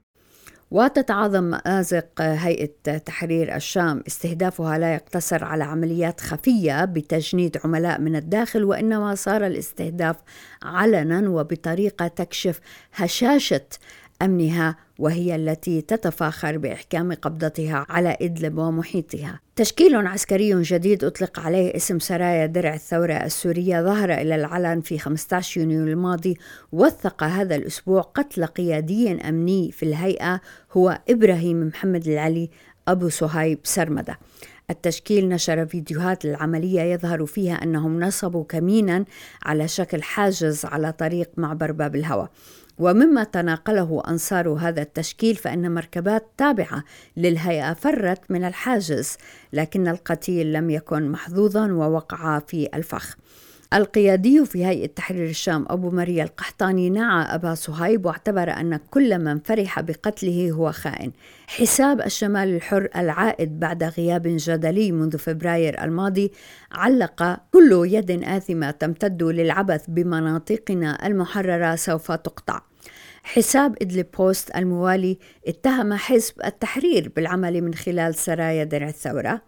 وتتعاظم 0.71 1.45
مآزق 1.45 2.07
هيئة 2.21 2.99
تحرير 2.99 3.57
الشام. 3.57 4.03
استهدافها 4.07 4.79
لا 4.79 4.95
يقتصر 4.95 5.45
على 5.45 5.65
عمليات 5.65 6.21
خفية 6.21 6.85
بتجنيد 6.85 7.59
عملاء 7.65 8.01
من 8.01 8.17
الداخل 8.17 8.65
وإنما 8.65 9.15
صار 9.15 9.47
الاستهداف 9.47 10.17
علنا 10.63 11.29
وبطريقة 11.31 12.07
تكشف 12.09 12.61
هشاشة 12.95 13.67
أمنها 14.23 14.77
وهي 14.99 15.37
التي 15.37 15.81
تتفاخر 15.81 16.59
بإحكام 16.59 17.13
قبضتها 17.13 17.87
على 17.89 18.17
إدلب 18.21 18.59
ومحيطها. 18.59 19.41
تشكيل 19.57 20.07
عسكري 20.07 20.63
جديد 20.63 21.05
أطلق 21.05 21.41
عليه 21.41 21.77
اسم 21.77 21.99
سرايا 21.99 22.47
درع 22.47 22.75
الثورة 22.75 23.13
السورية 23.13 23.83
ظهر 23.83 24.13
إلى 24.13 24.35
العلن 24.35 24.81
في 24.81 24.99
15 24.99 25.61
يونيو 25.61 25.85
الماضي 25.85 26.37
وثق 26.73 27.23
هذا 27.23 27.57
الأسبوع 27.57 28.01
قتل 28.01 28.47
قيادي 28.47 29.13
أمني 29.29 29.73
في 29.73 29.83
الهيئة 29.83 30.41
هو 30.73 31.01
إبراهيم 31.09 31.67
محمد 31.67 32.09
العلي 32.09 32.51
أبو 32.89 33.09
صهيب 33.09 33.59
سرمدة. 33.65 34.19
التشكيل 34.71 35.29
نشر 35.29 35.67
فيديوهات 35.67 36.25
للعملية 36.25 36.81
يظهر 36.81 37.27
فيها 37.27 37.55
أنهم 37.55 38.01
نصبوا 38.01 38.45
كمينا 38.45 39.05
على 39.43 39.69
شكل 39.69 40.03
حاجز 40.03 40.65
على 40.65 40.93
طريق 40.93 41.31
معبر 41.37 41.73
باب 41.73 41.97
الهوى 41.97 42.29
ومما 42.81 43.25
تناقله 43.25 44.03
أنصار 44.09 44.49
هذا 44.49 44.83
التشكيل 44.83 45.37
فإن 45.37 45.75
مركبات 45.75 46.27
تابعة 46.37 46.85
للهيئة 47.17 47.73
فرت 47.73 48.31
من 48.31 48.45
الحاجز 48.45 49.17
لكن 49.53 49.89
القتيل 49.89 50.53
لم 50.53 50.71
يكن 50.71 51.09
محظوظا 51.09 51.73
ووقع 51.73 52.39
في 52.39 52.69
الفخ. 52.75 53.17
القيادي 53.75 54.45
في 54.45 54.67
هيئة 54.67 54.87
تحرير 54.87 55.29
الشام 55.29 55.67
أبو 55.69 55.91
مريا 55.91 56.25
القحطاني 56.25 56.91
نعى 56.91 57.35
أبا 57.35 57.55
صهيب 57.55 58.07
واعتبر 58.07 58.51
أن 58.51 58.77
كل 58.91 59.19
من 59.19 59.39
فرح 59.39 59.81
بقتله 59.81 60.51
هو 60.51 60.73
خائن. 60.73 61.13
حساب 61.47 62.01
الشمال 62.01 62.55
الحر 62.55 62.89
العائد 62.97 63.61
بعد 63.61 63.85
غياب 63.85 64.23
جدلي 64.27 64.93
منذ 64.93 65.19
فبراير 65.19 65.85
الماضي 65.85 66.33
علق 66.73 67.41
كل 67.53 67.83
يد 67.85 68.25
آثمة 68.25 68.71
تمتد 68.71 69.23
للعبث 69.23 69.85
بمناطقنا 69.89 71.07
المحررة 71.07 71.77
سوف 71.77 72.13
تقطع. 72.13 72.63
حساب 73.23 73.77
إدلب 73.83 74.07
بوست 74.19 74.57
الموالي 74.57 75.19
اتهم 75.47 75.95
حزب 75.95 76.35
التحرير 76.45 77.13
بالعمل 77.17 77.63
من 77.63 77.75
خلال 77.75 78.15
سرايا 78.15 78.65
درع 78.65 78.89
الثورة. 78.89 79.43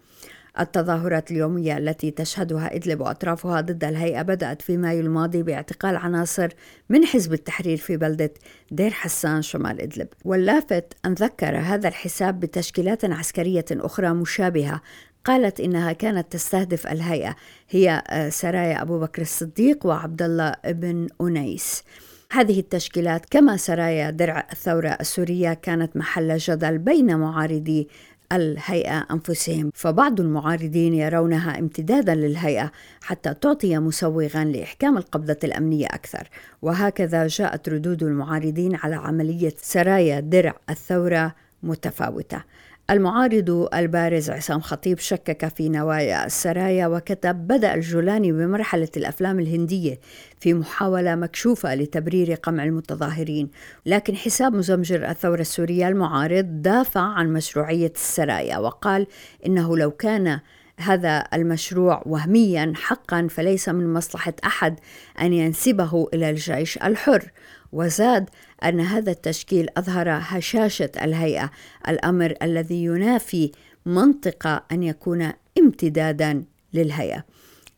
التظاهرات 0.61 1.31
اليومية 1.31 1.79
التي 1.79 2.11
تشهدها 2.11 2.77
إدلب 2.77 3.01
وأطرافها 3.01 3.61
ضد 3.61 3.85
الهيئة 3.85 4.23
بدأت 4.23 4.63
في 4.63 4.77
مايو 4.77 5.01
الماضي 5.01 5.43
باعتقال 5.43 5.97
عناصر 5.97 6.49
من 6.89 7.07
حزب 7.07 7.33
التحرير 7.33 7.77
في 7.77 7.97
بلدة 7.97 8.35
دير 8.71 8.91
حسان 8.91 9.43
شمال 9.43 9.81
إدلب. 9.81 10.09
واللافت 10.25 10.93
أن 11.07 11.13
ذكر 11.13 11.59
هذا 11.59 11.89
الحساب 11.89 12.41
بتشكيلات 12.41 13.05
عسكرية 13.05 13.65
أخرى 13.73 14.11
مشابهة. 14.11 14.81
قالت 15.25 15.61
إنها 15.61 15.93
كانت 15.93 16.33
تستهدف 16.33 16.87
الهيئة 16.87 17.37
هي 17.71 18.03
آه، 18.09 18.29
سرايا 18.29 18.83
أبو 18.83 18.99
بكر 18.99 19.23
الصديق 19.23 19.87
وعبد 19.87 20.23
الله 20.23 20.55
بن 20.65 21.09
أنيس. 21.21 21.85
هذه 22.33 22.61
التشكيلات 22.61 23.27
كما 23.31 23.57
سرايا 23.57 24.11
درع 24.11 24.47
الثورة 24.53 24.89
السورية 24.89 25.55
كانت 25.55 25.97
محل 25.97 26.37
جدل 26.37 26.79
بين 26.79 27.17
معارضي 27.17 27.89
الهيئة 28.37 29.07
أنفسهم. 29.11 29.71
فبعض 29.75 30.21
المعارضين 30.21 30.95
يرونها 30.95 31.59
امتدادا 31.59 32.15
للهيئة 32.15 32.73
حتى 33.03 33.35
تعطي 33.35 33.79
مسوغا 33.79 34.45
لإحكام 34.45 34.99
القبضة 34.99 35.39
الأمنية 35.45 35.87
أكثر. 35.87 36.29
وهكذا 36.63 37.27
جاءت 37.27 37.69
ردود 37.69 38.03
المعارضين 38.03 38.77
على 38.77 38.95
عملية 38.95 39.55
سرايا 39.63 40.21
درع 40.21 40.55
الثورة 40.71 41.35
متفاوتة. 41.63 42.43
المعارض 42.91 43.69
البارز 43.75 44.31
عصام 44.31 44.61
خطيب 44.61 44.99
شكك 44.99 45.49
في 45.49 45.69
نوايا 45.69 46.27
السرايا 46.27 46.87
وكتب 46.87 47.35
بدأ 47.35 47.75
الجولاني 47.75 48.33
بمرحلة 48.33 48.89
الأفلام 48.97 49.39
الهندية 49.41 50.01
في 50.41 50.55
محاولة 50.55 51.15
مكشوفة 51.15 51.75
لتبرير 51.75 52.35
قمع 52.35 52.65
المتظاهرين. 52.65 53.51
لكن 53.87 54.17
حساب 54.17 54.55
مزمجر 54.55 55.11
الثورة 55.11 55.41
السورية 55.41 55.89
المعارض 55.89 56.45
دافع 56.63 57.01
عن 57.01 57.33
مشروعية 57.33 57.93
السرايا 57.95 58.59
وقال 58.59 59.07
إنه 59.47 59.77
لو 59.77 59.91
كان 59.91 60.41
هذا 60.79 61.25
المشروع 61.35 62.03
وهميا 62.07 62.73
حقا 62.77 63.27
فليس 63.31 63.69
من 63.69 63.93
مصلحة 63.93 64.35
أحد 64.45 64.81
أن 65.21 65.33
ينسبه 65.33 66.09
إلى 66.15 66.31
الجيش 66.31 66.77
الحر. 66.79 67.31
وزاد 67.73 68.31
أن 68.69 68.81
هذا 68.81 69.11
التشكيل 69.11 69.69
أظهر 69.77 70.07
هشاشة 70.09 70.91
الهيئة 71.03 71.51
الأمر 71.89 72.35
الذي 72.43 72.85
ينافي 72.85 73.53
منطق 73.87 74.63
أن 74.73 74.83
يكون 74.83 75.33
امتدادا 75.59 76.45
للهيئة. 76.75 77.25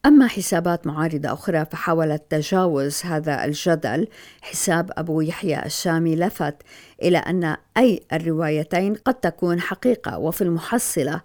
أما 0.06 0.26
حسابات 0.26 0.86
معارضة 0.86 1.32
أخرى 1.32 1.64
فحاولت 1.64 2.22
تجاوز 2.30 3.02
هذا 3.04 3.44
الجدل. 3.44 4.08
حساب 4.42 4.90
أبو 4.96 5.20
يحيى 5.20 5.66
الشامي 5.66 6.16
لفت 6.16 6.54
إلى 7.02 7.18
أن 7.18 7.56
أي 7.76 8.00
الروايتين 8.12 8.94
قد 8.94 9.14
تكون 9.14 9.60
حقيقة 9.60 10.18
وفي 10.18 10.42
المحصلة 10.42 11.20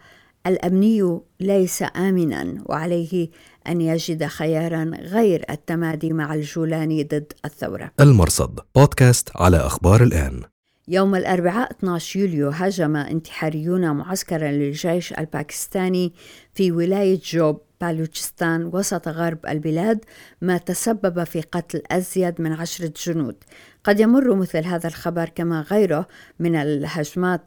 الأمني 0.48 1.20
ليس 1.40 1.84
آمنا 1.96 2.64
وعليه 2.66 3.30
أن 3.68 3.82
يجد 3.82 4.26
خيارا 4.26 4.92
غير 5.00 5.46
التمادي 5.50 6.14
مع 6.14 6.34
الجولاني 6.34 7.04
ضد 7.04 7.34
الثورة. 7.46 7.92
المرصد 8.00 8.60
بودكاست 8.76 9.30
على 9.36 9.58
أخبار 9.58 10.04
الآن. 10.04 10.42
يوم 10.88 11.16
الأربعاء 11.16 11.72
12 11.72 12.20
يوليو 12.20 12.50
هاجم 12.50 12.96
انتحاريون 12.96 13.92
معسكرا 13.92 14.52
للجيش 14.52 15.14
الباكستاني 15.14 16.14
في 16.54 16.72
ولاية 16.72 17.20
جوب 17.26 17.62
بالوتشستان 17.82 18.70
وسط 18.74 19.08
غرب 19.08 19.46
البلاد 19.48 20.06
ما 20.42 20.58
تسبب 20.58 21.24
في 21.24 21.42
قتل 21.42 21.82
أزيد 21.92 22.42
من 22.42 22.54
عشرة 22.54 22.94
جنود. 23.06 23.36
قد 23.84 24.00
يمر 24.00 24.36
مثل 24.36 24.66
هذا 24.66 24.88
الخبر 24.88 25.30
كما 25.30 25.62
غيره 25.62 26.08
من 26.40 26.56
الهجمات 26.56 27.42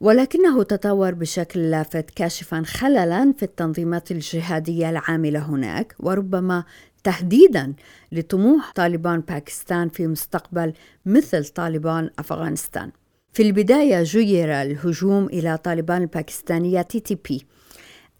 ولكنه 0.00 0.62
تطور 0.62 1.14
بشكل 1.14 1.70
لافت 1.70 2.10
كاشفا 2.10 2.62
خللا 2.62 3.32
في 3.38 3.42
التنظيمات 3.42 4.10
الجهادية 4.10 4.90
العاملة 4.90 5.38
هناك 5.38 5.94
وربما 5.98 6.64
تهديدا 7.04 7.74
لطموح 8.12 8.72
طالبان 8.74 9.20
باكستان 9.20 9.88
في 9.88 10.06
مستقبل 10.06 10.72
مثل 11.06 11.44
طالبان 11.44 12.10
أفغانستان. 12.18 12.90
في 13.32 13.42
البداية 13.42 14.02
جير 14.02 14.62
الهجوم 14.62 15.26
إلى 15.26 15.58
طالبان 15.58 16.02
الباكستانية 16.02 16.82
TTP 16.82 17.46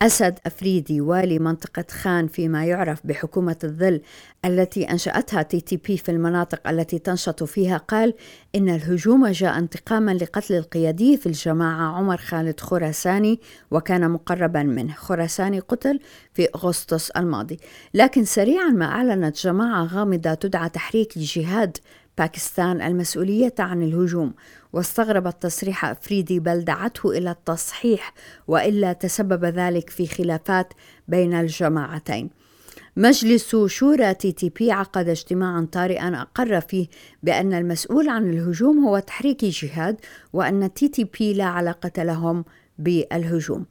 أسد 0.02 0.38
أفريدي 0.46 1.00
والي 1.00 1.38
منطقة 1.38 1.84
خان 1.90 2.26
فيما 2.28 2.64
يعرف 2.64 3.06
بحكومة 3.06 3.56
الظل 3.64 4.00
التي 4.44 4.90
أنشأتها 4.90 5.42
TTP 5.42 5.96
في 5.96 6.10
المناطق 6.10 6.68
التي 6.68 6.98
تنشط 6.98 7.42
فيها 7.44 7.76
قال 7.76 8.14
إن 8.54 8.68
الهجوم 8.68 9.26
جاء 9.26 9.58
انتقاما 9.58 10.14
لقتل 10.14 10.54
القيادي 10.54 11.16
في 11.16 11.26
الجماعة 11.26 11.96
عمر 11.96 12.16
خالد 12.16 12.60
خراساني 12.60 13.40
وكان 13.70 14.10
مقربا 14.10 14.62
منه. 14.62 14.94
خراساني 14.94 15.58
قتل 15.60 16.00
في 16.34 16.48
أغسطس 16.54 17.10
الماضي. 17.10 17.58
لكن 17.94 18.24
سريعا 18.24 18.68
ما 18.68 18.84
أعلنت 18.84 19.36
جماعة 19.36 19.84
غامضة 19.84 20.34
تدعى 20.34 20.68
تحريك 20.68 21.16
الجهاد 21.16 21.76
باكستان 22.18 22.82
المسؤولية 22.82 23.54
عن 23.58 23.82
الهجوم. 23.82 24.34
واستغربت 24.76 25.42
تصريح 25.42 25.84
أفريدي 25.84 26.40
بل 26.40 26.64
دعته 26.64 27.10
إلى 27.10 27.30
التصحيح 27.30 28.14
وإلا 28.48 28.92
تسبب 28.92 29.44
ذلك 29.44 29.90
في 29.90 30.06
خلافات 30.06 30.72
بين 31.08 31.34
الجماعتين. 31.34 32.30
مجلس 32.96 33.56
شورى 33.56 34.14
TTP 34.14 34.72
عقد 34.72 35.08
اجتماعا 35.08 35.68
طارئا 35.72 36.22
أقر 36.22 36.60
فيه 36.60 36.86
بأن 37.22 37.52
المسؤول 37.54 38.08
عن 38.08 38.30
الهجوم 38.30 38.84
هو 38.84 38.98
تحريك 38.98 39.44
جهاد 39.44 39.96
وأن 40.32 40.74
TTP 40.74 41.34
لا 41.34 41.44
علاقة 41.44 42.02
لهم 42.02 42.44
بالهجوم. 42.78 43.66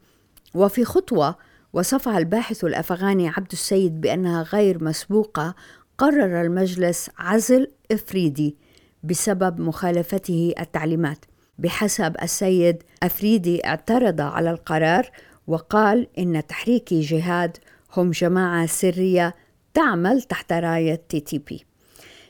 وفي 0.56 0.86
خطوة 0.86 1.36
وصفها 1.74 2.18
الباحث 2.18 2.64
الأفغاني 2.64 3.28
عبد 3.28 3.52
السيد 3.52 4.02
بأنها 4.02 4.44
غير 4.44 4.84
مسبوقة 4.84 5.56
قرر 5.98 6.42
المجلس 6.42 7.10
عزل 7.18 7.72
إفريدي. 7.92 8.65
بسبب 9.08 9.60
مخالفته 9.60 10.54
التعليمات. 10.60 11.26
بحسب 11.60 12.16
السيد 12.22 12.84
أفريدي 13.04 13.68
اعترض 13.68 14.22
على 14.22 14.52
القرار 14.52 15.10
وقال 15.48 16.08
إن 16.18 16.48
تحريك 16.48 16.94
جهاد 16.94 17.58
هم 17.98 18.12
جماعة 18.12 18.66
سرية 18.66 19.36
تعمل 19.74 20.22
تحت 20.22 20.54
راية 20.54 21.02
TTP 21.10 21.66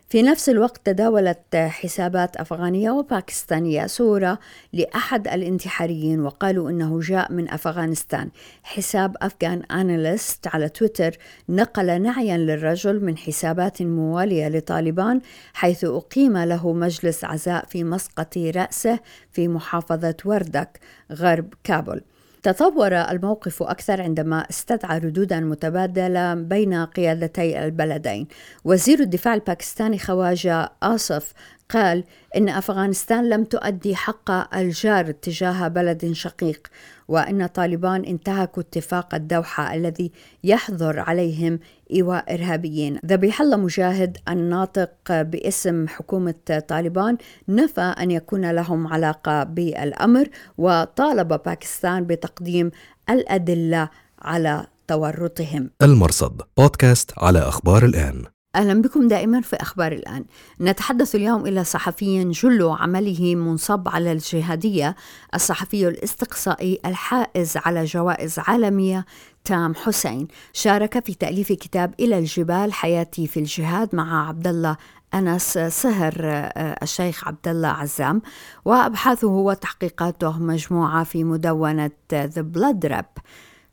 في 0.10 0.22
نفس 0.22 0.50
الوقت 0.50 0.86
تداولت 0.86 1.56
حسابات 1.56 2.36
أفغانية 2.38 2.92
وباكستانية 2.92 3.86
صورة 3.86 4.40
لأحد 4.74 5.28
الانتحاريين 5.28 6.20
وقالوا 6.20 6.70
إنه 6.70 7.00
جاء 7.00 7.32
من 7.32 7.50
أفغانستان. 7.52 8.30
حساب 8.64 9.16
أفغان 9.22 9.64
أناليست 9.64 10.48
على 10.48 10.70
تويتر 10.70 11.18
نقل 11.50 12.02
نعيا 12.02 12.38
للرجل 12.38 13.06
من 13.06 13.18
حسابات 13.18 13.82
موالية 13.82 14.50
لطالبان 14.50 15.22
حيث 15.54 15.86
أقيم 15.86 16.38
له 16.38 16.74
مجلس 16.74 17.24
عزاء 17.24 17.66
في 17.66 17.84
مسقط 17.84 18.38
رأسه 18.38 19.00
في 19.32 19.48
محافظة 19.48 20.16
وردك 20.26 20.80
غرب 21.12 21.54
كابول. 21.64 22.02
تطور 22.46 22.94
الموقف 22.94 23.64
أكثر 23.64 24.02
عندما 24.02 24.46
استدعى 24.50 24.98
ردودا 24.98 25.40
متبادلة 25.40 26.34
بين 26.34 26.86
قيادتي 26.86 27.66
البلدين. 27.66 28.28
وزير 28.64 29.00
الدفاع 29.00 29.34
الباكستاني 29.34 29.98
خواجة 29.98 30.72
آصف 30.84 31.34
قال 31.70 32.04
إن 32.38 32.50
أفغانستان 32.50 33.30
لم 33.30 33.44
تؤدي 33.44 33.96
حق 33.96 34.56
الجار 34.56 35.12
تجاه 35.12 35.68
بلد 35.68 36.12
شقيق 36.12 36.68
وأن 37.08 37.46
طالبان 37.46 38.06
انتهكوا 38.06 38.64
اتفاق 38.64 39.16
الدوحة 39.16 39.74
الذي 39.74 40.12
يحظر 40.44 41.00
عليهم 41.00 41.60
إيواء 41.94 42.34
إرهابيين. 42.34 43.00
ذبيح 43.06 43.42
الله 43.42 43.58
مجاهد 43.58 44.18
الناطق 44.30 44.92
باسم 45.10 45.88
حكومة 45.88 46.64
طالبان 46.68 47.18
نفى 47.50 47.82
أن 47.82 48.12
يكون 48.12 48.52
لهم 48.52 48.88
علاقة 48.88 49.44
بالأمر 49.44 50.30
وطالب 50.58 51.28
باكستان 51.28 52.06
بتقديم 52.06 52.72
الأدلة 53.10 53.90
على 54.22 54.68
تورطهم. 54.88 55.70
المرصد 55.82 56.42
بودكاست 56.58 57.12
على 57.18 57.40
أخبار 57.40 57.86
الآن. 57.86 58.35
أهلا 58.56 58.82
بكم 58.82 59.08
دائما 59.08 59.42
في 59.42 59.56
أخبار 59.56 59.92
الآن. 59.92 60.26
نتحدث 60.62 61.16
اليوم 61.16 61.46
إلى 61.46 61.64
صحفي 61.64 62.32
جل 62.32 62.76
عمله 62.80 63.36
منصب 63.36 63.88
على 63.88 64.12
الجهادية 64.12 64.96
الصحفي 65.34 65.88
الاستقصائي 65.88 66.80
الحائز 66.86 67.58
على 67.58 67.86
جوائز 67.86 68.40
عالمية 68.40 69.06
تام 69.44 69.76
حسين. 69.76 70.28
شارك 70.54 71.06
في 71.06 71.14
تأليف 71.14 71.52
كتاب 71.52 71.94
إلى 72.00 72.18
الجبال 72.18 72.74
حياتي 72.74 73.28
في 73.28 73.40
الجهاد 73.40 73.96
مع 73.96 74.28
عبد 74.28 74.48
الله 74.48 74.78
أنس 75.14 75.58
سهر 75.58 76.14
آه، 76.24 76.78
الشيخ 76.84 77.28
عبد 77.28 77.48
الله 77.48 77.68
عزام. 77.68 78.22
وأبحاثه 78.66 79.28
وتحقيقاته 79.28 80.40
مجموعة 80.40 81.04
في 81.04 81.24
مدونة 81.24 81.92
The 82.14 82.44
Blood 82.58 82.90
Rap 82.90 83.22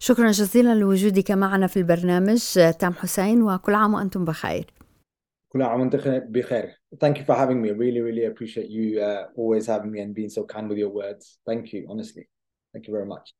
شكرا 0.04 0.30
جزيلا 0.30 0.74
لوجودك 0.74 1.30
معنا 1.30 1.66
في 1.66 1.76
البرنامج 1.76 2.58
تام 2.78 2.92
حسين 2.92 3.42
وكل 3.42 3.74
عام 3.74 3.94
وأنتم 3.94 4.24
بخير 4.24 4.66
كل 5.48 5.62
عام 5.62 5.80
وأنتم 5.80 5.98
بخير 6.30 6.82
Thank 7.04 7.18
you 7.18 7.24
for 7.24 7.34
having 7.34 7.62
me. 7.62 7.68
I 7.70 7.72
really, 7.84 8.00
really 8.00 8.24
appreciate 8.24 8.68
you 8.68 9.00
uh, 9.00 9.22
always 9.36 9.66
having 9.66 9.90
me 9.92 10.00
and 10.00 10.14
being 10.14 10.32
so 10.36 10.42
kind 10.54 10.68
with 10.68 10.78
your 10.78 10.92
words. 11.00 11.38
Thank 11.48 11.72
you, 11.72 11.86
honestly. 11.90 12.24
Thank 12.72 12.86
you 12.88 12.92
very 12.92 13.06
much. 13.06 13.34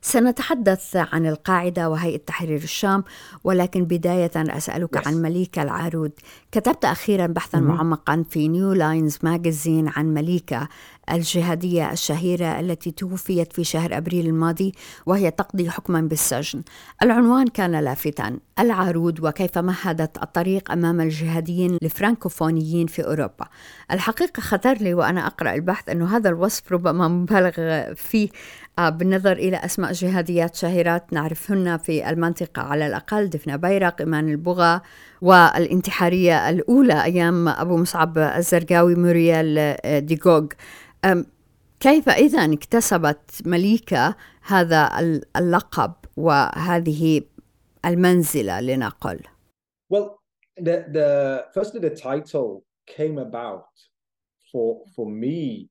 سنتحدث 0.00 0.96
عن 0.96 1.26
القاعدة 1.26 1.88
وهيئة 1.88 2.18
تحرير 2.18 2.62
الشام 2.62 3.04
ولكن 3.44 3.84
بداية 3.84 4.30
أسألك 4.36 4.98
yes. 4.98 5.06
عن 5.06 5.14
مليكة 5.14 5.62
العارود 5.62 6.12
كتبت 6.52 6.84
أخيرا 6.84 7.26
بحثا 7.26 7.58
mm-hmm. 7.58 7.62
معمقا 7.62 8.24
في 8.30 8.48
نيو 8.48 8.72
لاينز 8.72 9.18
ماجازين 9.22 9.88
عن 9.88 10.14
مليكة 10.14 10.68
الجهادية 11.12 11.92
الشهيرة 11.92 12.60
التي 12.60 12.90
توفيت 12.90 13.52
في 13.52 13.64
شهر 13.64 13.96
أبريل 13.96 14.26
الماضي 14.26 14.72
وهي 15.06 15.30
تقضي 15.30 15.70
حكما 15.70 16.00
بالسجن. 16.00 16.62
العنوان 17.02 17.46
كان 17.46 17.80
لافتا 17.80 18.38
العارود 18.58 19.20
وكيف 19.20 19.58
مهدت 19.58 20.22
الطريق 20.22 20.72
أمام 20.72 21.00
الجهاديين 21.00 21.78
الفرانكوفونيين 21.82 22.86
في 22.86 23.04
أوروبا. 23.04 23.48
الحقيقة 23.90 24.40
خطر 24.40 24.74
لي 24.74 24.94
وأنا 24.94 25.26
أقرأ 25.26 25.54
البحث 25.54 25.88
أنه 25.88 26.16
هذا 26.16 26.28
الوصف 26.28 26.72
ربما 26.72 27.08
مبالغ 27.08 27.52
فيه. 27.94 28.28
آه، 28.78 28.88
بالنظر 28.88 29.32
إلى 29.32 29.56
أسماء 29.56 29.92
جهاديات 29.92 30.54
شهيرات 30.54 31.12
نعرفهن 31.12 31.76
في 31.76 32.10
المنطقة 32.10 32.62
على 32.62 32.86
الأقل 32.86 33.28
دفنا 33.28 33.56
بيرق 33.56 34.00
إيمان 34.00 34.28
البغا 34.28 34.82
والانتحارية 35.24 36.50
الأولى 36.50 37.04
أيام 37.04 37.48
أبو 37.48 37.76
مصعب 37.76 38.18
الزرقاوي 38.18 38.94
موريال 38.94 39.76
ديغوغ 40.06 40.46
كيف 41.80 42.08
إذا 42.08 42.52
اكتسبت 42.52 43.42
مليكة 43.46 44.16
هذا 44.42 44.90
اللقب 45.36 45.92
وهذه 46.16 47.22
المنزلة 47.84 48.60
لنقل؟ 48.60 49.20
Well, 49.90 50.18
the, 50.56 50.84
the 50.92 51.44
firstly 51.54 51.80
the 51.80 51.90
title 51.90 52.64
came 52.86 53.18
about 53.18 53.68
for 54.52 54.82
for 54.94 55.06
me 55.06 55.68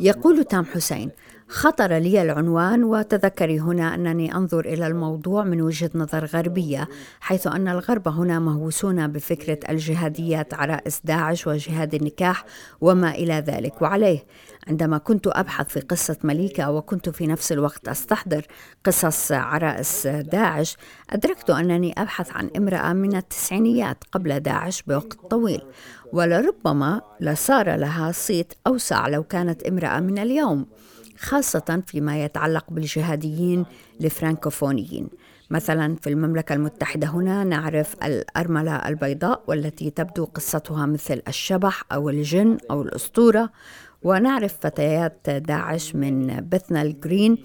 يقول 0.00 0.44
تام 0.44 0.64
حسين 0.64 1.10
خطر 1.48 1.96
لي 1.96 2.22
العنوان 2.22 2.84
وتذكري 2.84 3.60
هنا 3.60 3.94
أنني 3.94 4.34
أنظر 4.34 4.64
إلى 4.64 4.86
الموضوع 4.86 5.44
من 5.44 5.62
وجهة 5.62 5.90
نظر 5.94 6.24
غربية 6.24 6.88
حيث 7.20 7.46
أن 7.46 7.68
الغرب 7.68 8.08
هنا 8.08 8.38
مهووسون 8.38 9.06
بفكرة 9.06 9.58
الجهاديات 9.68 10.54
عرائس 10.54 11.00
داعش 11.04 11.46
وجهاد 11.46 11.94
النكاح 11.94 12.44
وما 12.80 13.10
إلى 13.10 13.34
ذلك. 13.34 13.82
وعليه 13.82 14.24
عندما 14.68 14.98
كنت 14.98 15.26
أبحث 15.26 15.68
في 15.68 15.80
قصة 15.80 16.16
مليكة 16.24 16.70
وكنت 16.70 17.08
في 17.08 17.26
نفس 17.26 17.52
الوقت 17.52 17.88
أستحضر 17.88 18.46
قصص 18.84 19.32
عرائس 19.32 20.06
داعش 20.06 20.76
أدركت 21.10 21.50
أنني 21.50 21.94
أبحث 21.98 22.30
عن 22.30 22.50
امرأة 22.56 22.92
من 22.92 23.16
التسعينيات 23.16 24.04
قبل 24.12 24.40
داعش 24.40 24.82
بوقت 24.82 25.12
طويل 25.30 25.62
ولربما 26.12 27.00
لصار 27.20 27.76
لها 27.76 28.12
صيت 28.12 28.52
أوسع 28.66 29.08
لو 29.08 29.22
كانت 29.22 29.62
امرأة 29.62 30.00
من 30.00 30.18
اليوم 30.18 30.66
خاصة 31.18 31.82
فيما 31.86 32.24
يتعلق 32.24 32.64
بالجهاديين 32.70 33.66
الفرانكوفونيين. 34.00 35.08
مثلا 35.50 35.96
في 35.96 36.10
المملكة 36.10 36.52
المتحدة 36.52 37.06
هنا 37.06 37.44
نعرف 37.44 37.94
الأرملة 38.04 38.76
البيضاء 38.76 39.42
والتي 39.46 39.90
تبدو 39.90 40.24
قصتها 40.24 40.86
مثل 40.86 41.22
الشبح 41.28 41.82
أو 41.92 42.10
الجن 42.10 42.58
أو 42.70 42.82
الأسطورة 42.82 43.50
ونعرف 44.06 44.56
فتيات 44.60 45.30
داعش 45.30 45.94
من 45.94 46.48
بثنال 46.48 47.00
جرين 47.00 47.38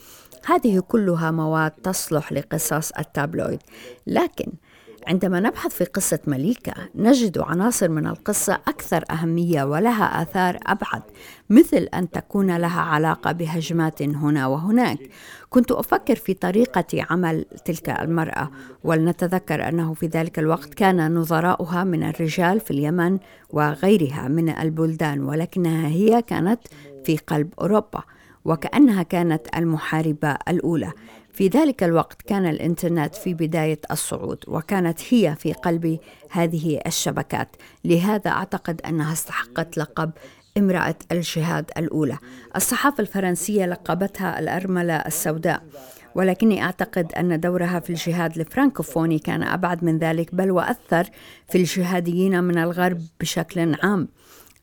هذه 0.45 0.79
كلها 0.79 1.31
مواد 1.31 1.71
تصلح 1.71 2.33
لقصص 2.33 2.91
التابلويد. 2.91 3.59
لكن 4.07 4.51
عندما 5.07 5.39
نبحث 5.39 5.75
في 5.75 5.83
قصة 5.83 6.19
مليكة 6.27 6.73
نجد 6.95 7.37
عناصر 7.37 7.89
من 7.89 8.07
القصة 8.07 8.53
أكثر 8.53 9.03
أهمية 9.11 9.63
ولها 9.63 10.21
آثار 10.21 10.57
أبعد 10.67 11.01
مثل 11.49 11.77
أن 11.77 12.11
تكون 12.11 12.57
لها 12.57 12.81
علاقة 12.81 13.31
بهجمات 13.31 14.01
هنا 14.01 14.47
وهناك. 14.47 14.99
كنت 15.49 15.71
أفكر 15.71 16.15
في 16.15 16.33
طريقة 16.33 17.05
عمل 17.09 17.45
تلك 17.65 17.89
المرأة 17.89 18.51
ولنتذكر 18.83 19.69
أنه 19.69 19.93
في 19.93 20.07
ذلك 20.07 20.39
الوقت 20.39 20.73
كان 20.73 21.13
نظراؤها 21.13 21.83
من 21.83 22.03
الرجال 22.03 22.59
في 22.59 22.71
اليمن 22.71 23.19
وغيرها 23.49 24.27
من 24.27 24.49
البلدان 24.49 25.23
ولكنها 25.23 25.87
هي 25.87 26.21
كانت 26.21 26.59
في 27.03 27.17
قلب 27.17 27.53
أوروبا 27.61 28.03
وكأنها 28.45 29.03
كانت 29.03 29.41
المحاربة 29.57 30.37
الأولى. 30.47 30.91
في 31.33 31.47
ذلك 31.47 31.83
الوقت 31.83 32.21
كان 32.21 32.45
الإنترنت 32.45 33.15
في 33.15 33.33
بداية 33.33 33.79
الصعود 33.91 34.43
وكانت 34.47 34.99
هي 35.09 35.35
في 35.39 35.53
قلب 35.53 35.99
هذه 36.29 36.79
الشبكات. 36.87 37.55
لهذا 37.85 38.31
أعتقد 38.31 38.81
أنها 38.81 39.13
استحقت 39.13 39.77
لقب 39.77 40.11
امرأة 40.57 40.95
الجهاد 41.11 41.71
الأولى. 41.77 42.17
الصحافة 42.55 43.01
الفرنسية 43.01 43.65
لقبتها 43.65 44.39
الأرملة 44.39 44.95
السوداء. 44.95 45.63
ولكني 46.15 46.63
أعتقد 46.63 47.13
أن 47.13 47.39
دورها 47.39 47.79
في 47.79 47.89
الجهاد 47.89 48.37
الفرانكوفوني 48.39 49.19
كان 49.19 49.43
أبعد 49.43 49.83
من 49.83 49.97
ذلك 49.97 50.35
بل 50.35 50.51
وأثر 50.51 51.09
في 51.49 51.57
الجهاديين 51.57 52.43
من 52.43 52.57
الغرب 52.57 53.01
بشكل 53.19 53.75
عام. 53.83 54.07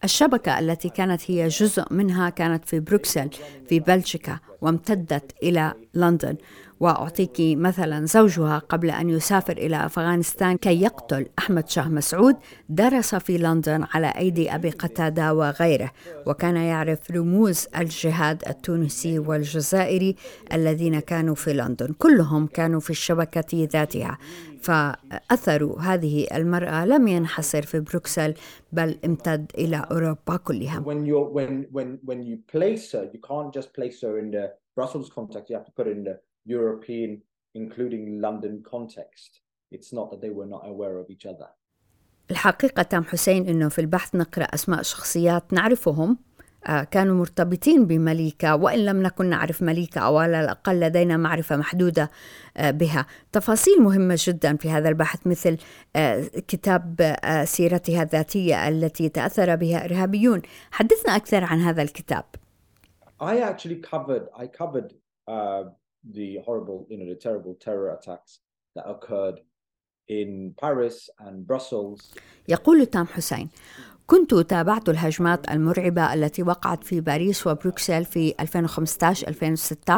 الشبكة 0.05 0.59
التي 0.59 0.89
كانت 0.89 1.31
هي 1.31 1.49
جزء 1.49 1.85
منها 1.91 2.31
كانت 2.31 2.65
في 2.65 2.81
بروكسل 2.81 3.31
في 3.69 3.81
بلجيكا 3.81 4.39
وامتدت 4.61 5.33
إلى 5.43 5.75
لندن. 5.95 6.37
وأعطيك 6.81 7.37
مثلا 7.41 8.07
زوجها 8.07 8.59
قبل 8.59 8.91
أن 8.91 9.11
يسافر 9.11 9.53
إلى 9.53 9.87
أفغانستان 9.87 10.57
كي 10.57 10.83
يقتل 10.83 11.27
أحمد 11.39 11.69
شاه 11.69 11.89
مسعود 11.89 12.37
درس 12.69 13.15
في 13.15 13.39
لندن 13.39 13.85
على 13.95 14.07
أيدي 14.07 14.55
أبي 14.55 14.71
قتادة 14.71 15.35
وغيره. 15.35 15.91
وكان 16.27 16.57
يعرف 16.57 16.99
رموز 17.11 17.67
الجهاد 17.77 18.43
التونسي 18.49 19.19
والجزائري 19.19 20.17
الذين 20.53 21.01
كانوا 21.01 21.35
في 21.35 21.53
لندن. 21.53 21.93
كلهم 21.99 22.47
كانوا 22.47 22.81
في 22.81 22.91
الشبكة 22.91 23.69
ذاتها. 23.73 24.19
فأثر 24.61 25.65
هذه 25.81 26.27
المرأة 26.35 26.87
لم 26.87 27.09
ينحصر 27.09 27.63
في 27.63 27.81
بروكسل 27.81 28.35
بل 28.73 28.99
امتد 29.05 29.53
إلى 29.59 29.87
أوروبا 29.91 30.37
كلها. 30.37 30.81
الحقيقة 42.31 42.83
تام 42.83 43.05
حسين 43.05 43.49
أنه 43.49 43.69
في 43.69 43.81
البحث 43.81 44.15
نقرأ 44.15 44.45
أسماء 44.45 44.83
شخصيات 44.83 45.53
نعرفهم. 45.53 46.28
كانوا 46.69 47.15
مرتبطين 47.15 47.87
بمليكة 47.87 48.57
وإن 48.57 48.85
لم 48.85 49.03
نكن 49.03 49.27
نعرف 49.27 49.63
مليكة 49.63 50.01
أو 50.01 50.19
على 50.19 50.41
الأقل 50.41 50.81
لدينا 50.81 51.17
معرفة 51.17 51.57
محدودة 51.57 52.11
آه، 52.57 52.71
بها. 52.71 53.07
تفاصيل 53.33 53.83
مهمة 53.83 54.17
جدا 54.19 54.57
في 54.57 54.71
هذا 54.71 54.89
البحث 54.89 55.27
مثل 55.27 55.57
آه، 55.97 56.21
كتاب 56.49 57.17
سيرتها 57.45 58.03
الذاتية 58.03 58.69
التي 58.69 59.09
تأثر 59.09 59.57
بها 59.57 59.85
إرهابيون. 59.85 60.43
حدثنا 60.71 61.17
أكثر 61.17 61.45
عن 61.45 61.61
هذا 61.61 61.83
الكتاب. 61.83 62.25
I 63.21 63.41
actually 63.41 63.81
covered 63.93 64.29
I 64.43 64.47
covered 64.47 64.93
uh, 65.27 65.65
the 66.19 66.39
horrible 66.47 66.87
you 66.91 66.97
know 66.99 67.09
the 67.15 67.21
terrible 67.27 67.55
terror 67.67 67.89
attacks 67.97 68.41
that 68.77 68.87
occurred 68.95 69.41
in 70.09 70.55
Paris 70.61 71.11
and 71.21 71.47
Brussels. 71.47 72.15
يقول 72.49 72.87
تام 72.87 73.07
حسين 73.07 73.49
كنت 74.11 74.35
تابعت 74.35 74.89
الهجمات 74.89 75.51
المرعبة 75.51 76.15
التي 76.15 76.43
وقعت 76.43 76.85
في 76.85 77.01
باريس 77.01 77.47
وبروكسل 77.47 78.05
في 78.05 78.35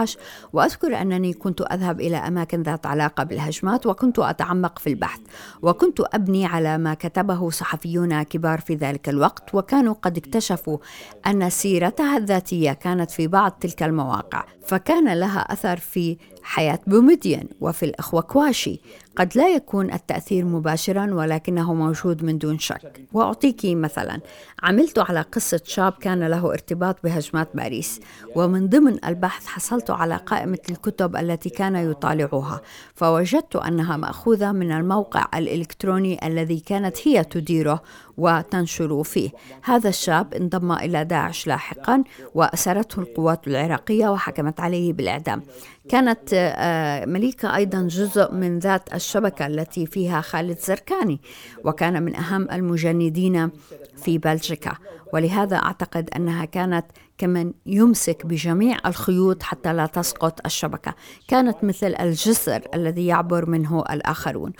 2015-2016 0.04 0.18
وأذكر 0.52 1.00
أنني 1.00 1.32
كنت 1.32 1.60
أذهب 1.60 2.00
إلى 2.00 2.16
أماكن 2.16 2.62
ذات 2.62 2.86
علاقة 2.86 3.24
بالهجمات 3.24 3.86
وكنت 3.86 4.18
أتعمق 4.18 4.78
في 4.78 4.90
البحث 4.90 5.20
وكنت 5.62 6.00
أبني 6.00 6.46
على 6.46 6.78
ما 6.78 6.94
كتبه 6.94 7.50
صحفيون 7.50 8.22
كبار 8.22 8.60
في 8.60 8.74
ذلك 8.74 9.08
الوقت 9.08 9.54
وكانوا 9.54 9.94
قد 10.02 10.16
اكتشفوا 10.16 10.78
أن 11.26 11.50
سيرتها 11.50 12.16
الذاتية 12.16 12.72
كانت 12.72 13.10
في 13.10 13.26
بعض 13.26 13.52
تلك 13.52 13.82
المواقع. 13.82 14.44
فكان 14.70 15.12
لها 15.12 15.40
أثر 15.40 15.76
في 15.76 16.16
حياة 16.42 16.78
بومدين 16.86 17.48
وفي 17.60 17.84
الأخوة 17.84 18.20
كواشي. 18.20 18.80
قد 19.16 19.36
لا 19.36 19.48
يكون 19.48 19.92
التأثير 19.92 20.44
مباشرا 20.44 21.14
ولكنه 21.14 21.74
موجود 21.74 22.24
من 22.24 22.38
دون 22.38 22.58
شك. 22.58 23.00
وأعطيك 23.12 23.60
مثلا 23.64 24.20
عملت 24.62 24.98
على 24.98 25.20
قصة 25.20 25.60
شاب 25.64 25.92
كان 25.92 26.26
له 26.26 26.52
ارتباط 26.52 26.96
بهجمات 27.04 27.48
باريس 27.54 28.00
ومن 28.36 28.68
ضمن 28.68 29.04
البحث 29.04 29.46
حصلت 29.46 29.90
على 29.90 30.16
قائمة 30.16 30.58
الكتب 30.70 31.16
التي 31.16 31.50
كان 31.50 31.76
يطالعها 31.76 32.60
فوجدت 32.94 33.56
أنها 33.56 33.96
مأخوذة 33.96 34.52
من 34.52 34.72
الموقع 34.72 35.26
الإلكتروني 35.34 36.26
الذي 36.26 36.60
كانت 36.60 37.08
هي 37.08 37.24
تديره 37.24 37.82
وتنشر 38.16 39.02
فيه. 39.02 39.30
هذا 39.62 39.88
الشاب 39.88 40.34
انضم 40.34 40.72
إلى 40.72 41.04
داعش 41.04 41.46
لاحقا 41.46 42.04
وأسرته 42.34 43.00
القوات 43.00 43.48
العراقية 43.48 44.08
وحكمت 44.08 44.59
عليه 44.60 44.92
بالإعدام. 44.92 45.42
كانت 45.88 46.30
آه، 46.34 47.04
مليكة 47.04 47.56
أيضا 47.56 47.82
جزء 47.82 48.32
من 48.32 48.58
ذات 48.58 48.94
الشبكة 48.94 49.46
التي 49.46 49.86
فيها 49.86 50.20
خالد 50.20 50.58
زركاني 50.58 51.20
وكان 51.64 52.02
من 52.02 52.16
أهم 52.16 52.50
المجندين 52.50 53.50
في 53.96 54.18
بلجيكا. 54.18 54.72
ولهذا 55.12 55.56
أعتقد 55.56 56.10
أنها 56.16 56.44
كانت 56.44 56.86
كمن 57.18 57.52
يمسك 57.66 58.26
بجميع 58.26 58.78
الخيوط 58.86 59.42
حتى 59.42 59.72
لا 59.72 59.86
تسقط 59.86 60.40
الشبكة. 60.46 60.94
كانت 61.28 61.64
مثل 61.64 61.94
الجسر 62.00 62.62
الذي 62.74 63.06
يعبر 63.06 63.50
منه 63.50 63.84
الآخرون. 63.90 64.52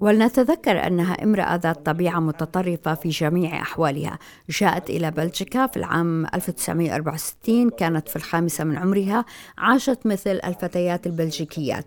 ولنتذكر 0.00 0.86
أنها 0.86 1.24
امرأة 1.24 1.56
ذات 1.56 1.86
طبيعة 1.86 2.20
متطرفة 2.20 2.94
في 2.94 3.08
جميع 3.08 3.62
أحوالها. 3.62 4.18
جاءت 4.50 4.90
إلى 4.90 5.10
بلجيكا 5.10 5.66
في 5.66 5.76
العام 5.76 6.26
1964 6.26 7.70
كانت 7.70 8.08
في 8.08 8.16
الخامسة 8.16 8.64
من 8.64 8.76
عمرها 8.76 9.24
عاشت 9.58 10.06
مثل 10.06 10.40
الفتيات 10.44 11.06
البلجيكيات. 11.06 11.86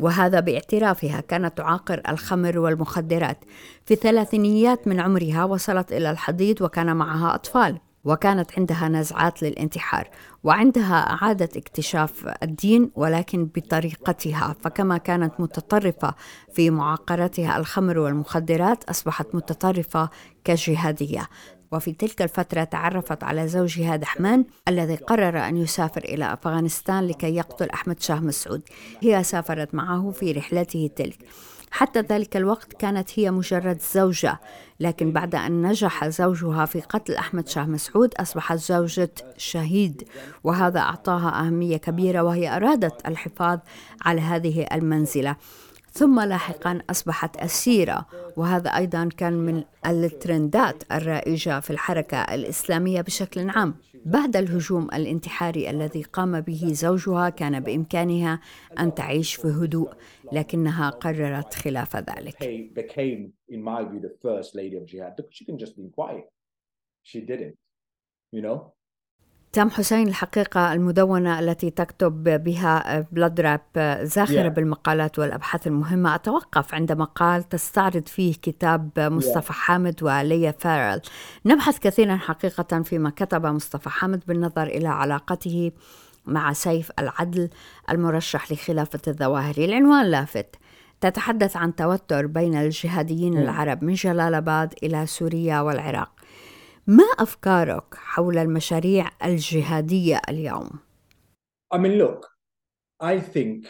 وهذا 0.00 0.40
باعترافها 0.40 1.20
كانت 1.20 1.58
تعاقر 1.58 2.02
الخمر 2.08 2.58
والمخدرات. 2.58 3.38
في 3.86 3.94
الثلاثينيات 3.94 4.88
من 4.88 5.00
عمرها 5.00 5.44
وصلت 5.44 5.92
إلى 5.92 6.10
الحضيض 6.10 6.62
وكان 6.62 6.96
معها 6.96 7.34
أطفال. 7.34 7.78
وكانت 8.04 8.58
عندها 8.58 8.88
نزعات 8.88 9.42
للانتحار 9.42 10.10
وعندها 10.44 10.94
اعاده 10.94 11.48
اكتشاف 11.56 12.34
الدين 12.42 12.90
ولكن 12.94 13.44
بطريقتها. 13.44 14.56
فكما 14.62 14.98
كانت 14.98 15.32
متطرفة 15.38 16.14
في 16.52 16.70
معاقرتها 16.70 17.58
الخمر 17.58 17.98
والمخدرات 17.98 18.84
أصبحت 18.84 19.34
متطرفة 19.34 20.10
كجهادية. 20.44 21.28
وفي 21.72 21.92
تلك 21.92 22.22
الفترة 22.22 22.64
تعرفت 22.64 23.24
على 23.24 23.48
زوجها 23.48 23.96
دحمان 23.96 24.44
الذي 24.68 24.96
قرر 24.96 25.38
أن 25.38 25.56
يسافر 25.56 26.04
إلى 26.04 26.32
أفغانستان 26.32 27.06
لكي 27.06 27.36
يقتل 27.36 27.70
أحمد 27.70 28.00
شاه 28.00 28.20
مسعود. 28.20 28.62
هي 29.00 29.24
سافرت 29.24 29.74
معه 29.74 30.10
في 30.10 30.32
رحلته 30.32 30.90
تلك. 30.96 31.18
حتى 31.70 32.00
ذلك 32.00 32.36
الوقت 32.36 32.72
كانت 32.72 33.18
هي 33.18 33.30
مجرد 33.30 33.80
زوجة 33.94 34.40
لكن 34.80 35.12
بعد 35.12 35.34
أن 35.34 35.66
نجح 35.66 36.08
زوجها 36.08 36.66
في 36.66 36.80
قتل 36.80 37.14
أحمد 37.14 37.48
شاه 37.48 37.64
مسعود 37.64 38.14
أصبحت 38.14 38.58
زوجة 38.58 39.10
شهيد 39.36 40.08
وهذا 40.44 40.80
أعطاها 40.80 41.46
أهمية 41.46 41.76
كبيرة 41.76 42.22
وهي 42.22 42.56
أرادت 42.56 43.08
الحفاظ 43.08 43.58
على 44.02 44.20
هذه 44.20 44.66
المنزلة. 44.72 45.36
ثم 45.92 46.20
لاحقا 46.20 46.80
أصبحت 46.90 47.36
أسيرة 47.36 48.06
وهذا 48.36 48.70
أيضا 48.70 49.08
كان 49.16 49.32
من 49.32 49.64
الترندات 49.86 50.82
الرائجة 50.92 51.60
في 51.60 51.70
الحركة 51.70 52.16
الإسلامية 52.16 53.00
بشكل 53.00 53.50
عام. 53.50 53.74
بعد 54.10 54.36
الهجوم 54.36 54.84
الانتحاري 54.84 55.70
الذي 55.70 56.02
قام 56.02 56.40
به 56.40 56.72
زوجها 56.72 57.28
كان 57.28 57.60
بإمكانها 57.60 58.40
أن 58.78 58.94
تعيش 58.94 59.34
في 59.34 59.48
هدوء 59.48 59.92
لكنها 60.32 60.90
قررت 60.90 61.54
خلاف 61.54 61.96
ذلك. 61.96 62.42
You 68.32 68.42
know? 68.42 68.77
تام 69.52 69.70
حسين 69.70 70.08
الحقيقة 70.08 70.72
المدونة 70.72 71.38
التي 71.40 71.70
تكتب 71.70 72.44
بها 72.44 73.06
بلاد 73.12 73.40
راب 73.40 73.60
زاخرة 74.02 74.48
yeah. 74.48 74.52
بالمقالات 74.52 75.18
والأبحاث 75.18 75.66
المهمة 75.66 76.14
أتوقف 76.14 76.74
عند 76.74 76.92
مقال 76.92 77.48
تستعرض 77.48 78.08
فيه 78.08 78.34
كتاب 78.42 78.90
مصطفى 78.98 79.52
yeah. 79.52 79.56
حامد 79.56 80.02
وليا 80.02 80.54
فارل 80.58 81.00
نبحث 81.46 81.78
كثيرا 81.78 82.16
حقيقة 82.16 82.82
فيما 82.82 83.10
كتب 83.10 83.46
مصطفى 83.46 83.88
حامد 83.88 84.22
بالنظر 84.26 84.62
إلى 84.66 84.88
علاقته 84.88 85.72
مع 86.26 86.52
سيف 86.52 86.90
العدل 86.98 87.48
المرشح 87.90 88.52
لخلافة 88.52 89.00
الظواهر 89.08 89.54
العنوان 89.58 90.06
لافت 90.06 90.56
تتحدث 91.00 91.56
عن 91.56 91.74
توتر 91.74 92.26
بين 92.26 92.54
الجهاديين 92.54 93.34
yeah. 93.34 93.38
العرب 93.38 93.84
من 93.84 93.94
جلال 93.94 94.34
آباد 94.34 94.74
إلى 94.82 95.06
سوريا 95.06 95.60
والعراق 95.60 96.17
ما 96.87 97.03
أفكارك 97.19 97.95
حول 97.95 98.37
المشاريع 98.37 99.09
الجهادية 99.23 100.21
اليوم؟ 100.29 100.69
I 101.73 101.77
mean, 101.77 101.97
look, 101.97 102.27
I 102.99 103.19
think 103.19 103.67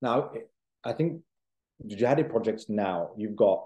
now, 0.00 0.30
I 0.84 0.92
think 0.92 1.22
the 1.84 1.96
jihadi 1.96 2.28
projects 2.28 2.68
now, 2.68 3.10
you've 3.16 3.36
got, 3.36 3.64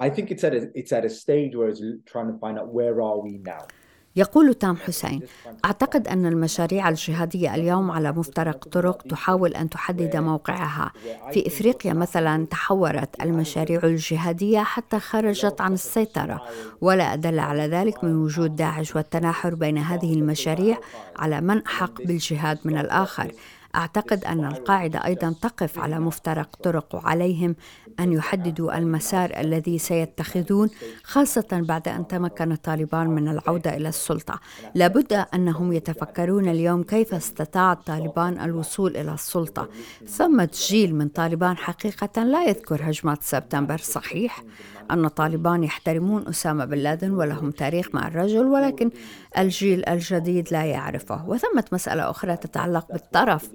I 0.00 0.10
think 0.10 0.30
it's 0.30 0.44
at 0.44 0.54
a, 0.54 0.70
it's 0.74 0.92
at 0.92 1.04
a 1.04 1.10
stage 1.10 1.54
where 1.56 1.68
it's 1.68 1.82
trying 2.06 2.32
to 2.32 2.38
find 2.38 2.58
out 2.58 2.68
where 2.72 3.00
are 3.02 3.18
we 3.20 3.38
now. 3.38 3.66
يقول 4.15 4.53
تام 4.53 4.75
حسين 4.75 5.21
أعتقد 5.65 6.07
أن 6.07 6.25
المشاريع 6.25 6.89
الجهادية 6.89 7.55
اليوم 7.55 7.91
على 7.91 8.11
مفترق 8.11 8.67
طرق 8.67 9.01
تحاول 9.01 9.53
أن 9.53 9.69
تحدد 9.69 10.15
موقعها. 10.17 10.91
في 11.31 11.47
إفريقيا 11.47 11.93
مثلا 11.93 12.45
تحورت 12.45 13.21
المشاريع 13.21 13.79
الجهادية 13.83 14.59
حتى 14.59 14.99
خرجت 14.99 15.61
عن 15.61 15.73
السيطرة 15.73 16.41
ولا 16.81 17.13
أدل 17.13 17.39
على 17.39 17.67
ذلك 17.67 18.03
من 18.03 18.15
وجود 18.15 18.55
داعش 18.55 18.95
والتناحر 18.95 19.55
بين 19.55 19.77
هذه 19.77 20.13
المشاريع 20.13 20.77
على 21.15 21.41
من 21.41 21.65
احق 21.65 22.01
بالجهاد 22.01 22.59
من 22.65 22.77
الآخر. 22.77 23.31
أعتقد 23.75 24.25
أن 24.25 24.45
القاعدة 24.45 25.05
أيضا 25.05 25.35
تقف 25.41 25.79
على 25.79 25.99
مفترق 25.99 26.55
طرق 26.55 26.95
وعليهم 26.95 27.55
أن 27.99 28.13
يحددوا 28.13 28.77
المسار 28.77 29.39
الذي 29.39 29.77
سيتخذون 29.79 30.69
خاصة 31.03 31.47
بعد 31.51 31.87
أن 31.87 32.07
تمكن 32.07 32.55
طالبان 32.55 33.07
من 33.07 33.27
العودة 33.27 33.77
إلى 33.77 33.89
السلطة. 33.89 34.39
لابد 34.75 35.25
أنهم 35.33 35.73
يتفكرون 35.73 36.49
اليوم 36.49 36.83
كيف 36.83 37.13
استطاع 37.13 37.73
طالبان 37.73 38.39
الوصول 38.39 38.97
إلى 38.97 39.13
السلطة. 39.13 39.69
ثمه 40.07 40.49
جيل 40.69 40.95
من 40.95 41.07
طالبان 41.07 41.57
حقيقة 41.57 42.23
لا 42.23 42.43
يذكر 42.43 42.89
هجمات 42.89 43.23
سبتمبر 43.23 43.77
صحيح 43.77 44.43
أن 44.91 45.07
طالبان 45.07 45.63
يحترمون 45.63 46.27
أسامة 46.27 46.65
بن 46.65 46.77
لادن 46.77 47.11
ولهم 47.11 47.51
تاريخ 47.51 47.87
مع 47.93 48.07
الرجل 48.07 48.45
ولكن 48.45 48.89
الجيل 49.37 49.89
الجديد 49.89 50.51
لا 50.51 50.63
يعرفه. 50.63 51.29
وثمة 51.29 51.65
مسألة 51.71 52.09
أخرى 52.09 52.37
تتعلق 52.37 52.87
بالطرف. 52.91 53.49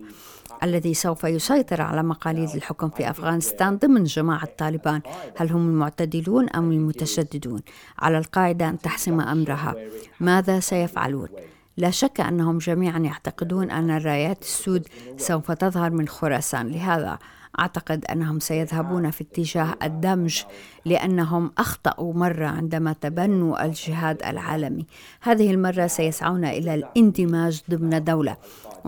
الذي 0.63 0.95
سوف 0.95 1.25
يسيطر 1.25 1.83
على 1.83 2.03
مقاليد 2.03 2.49
الحكم 2.55 2.89
في 2.89 3.11
أفغانستان 3.11 3.77
ضمن 3.77 4.05
جماعة 4.05 4.49
طالبان، 4.59 5.01
هل 5.37 5.51
هم 5.51 5.69
المعتدلون 5.69 6.49
أم 6.49 6.73
المتشددون؟ 6.73 7.61
على 7.99 8.19
القاعدة 8.19 8.69
أن 8.69 8.79
تحسم 8.79 9.21
أمرها، 9.21 9.75
ماذا 10.21 10.61
سيفعلون؟ 10.61 11.29
لا 11.77 11.91
شك 11.91 12.21
أنهم 12.21 12.59
جميعا 12.59 12.99
يعتقدون 12.99 13.71
أن 13.71 13.91
الرايات 13.91 14.43
السود 14.43 14.89
سوف 15.17 15.53
تظهر 15.53 15.91
من 15.91 16.09
خراسان، 16.09 16.69
لهذا 16.69 17.19
أعتقد 17.59 18.05
أنهم 18.05 18.39
سيذهبون 18.39 19.11
في 19.11 19.25
اتجاه 19.25 19.75
الدمج 19.83 20.43
لأنهم 20.85 21.53
أخطأوا 21.59 22.15
مرة 22.15 22.47
عندما 22.47 22.93
تبنوا 23.01 23.65
الجهاد 23.65 24.23
العالمي. 24.23 24.87
هذه 25.21 25.51
المرة 25.51 25.87
سيسعون 25.87 26.45
إلى 26.45 26.75
الإندماج 26.75 27.63
ضمن 27.71 28.05
دولة. 28.05 28.37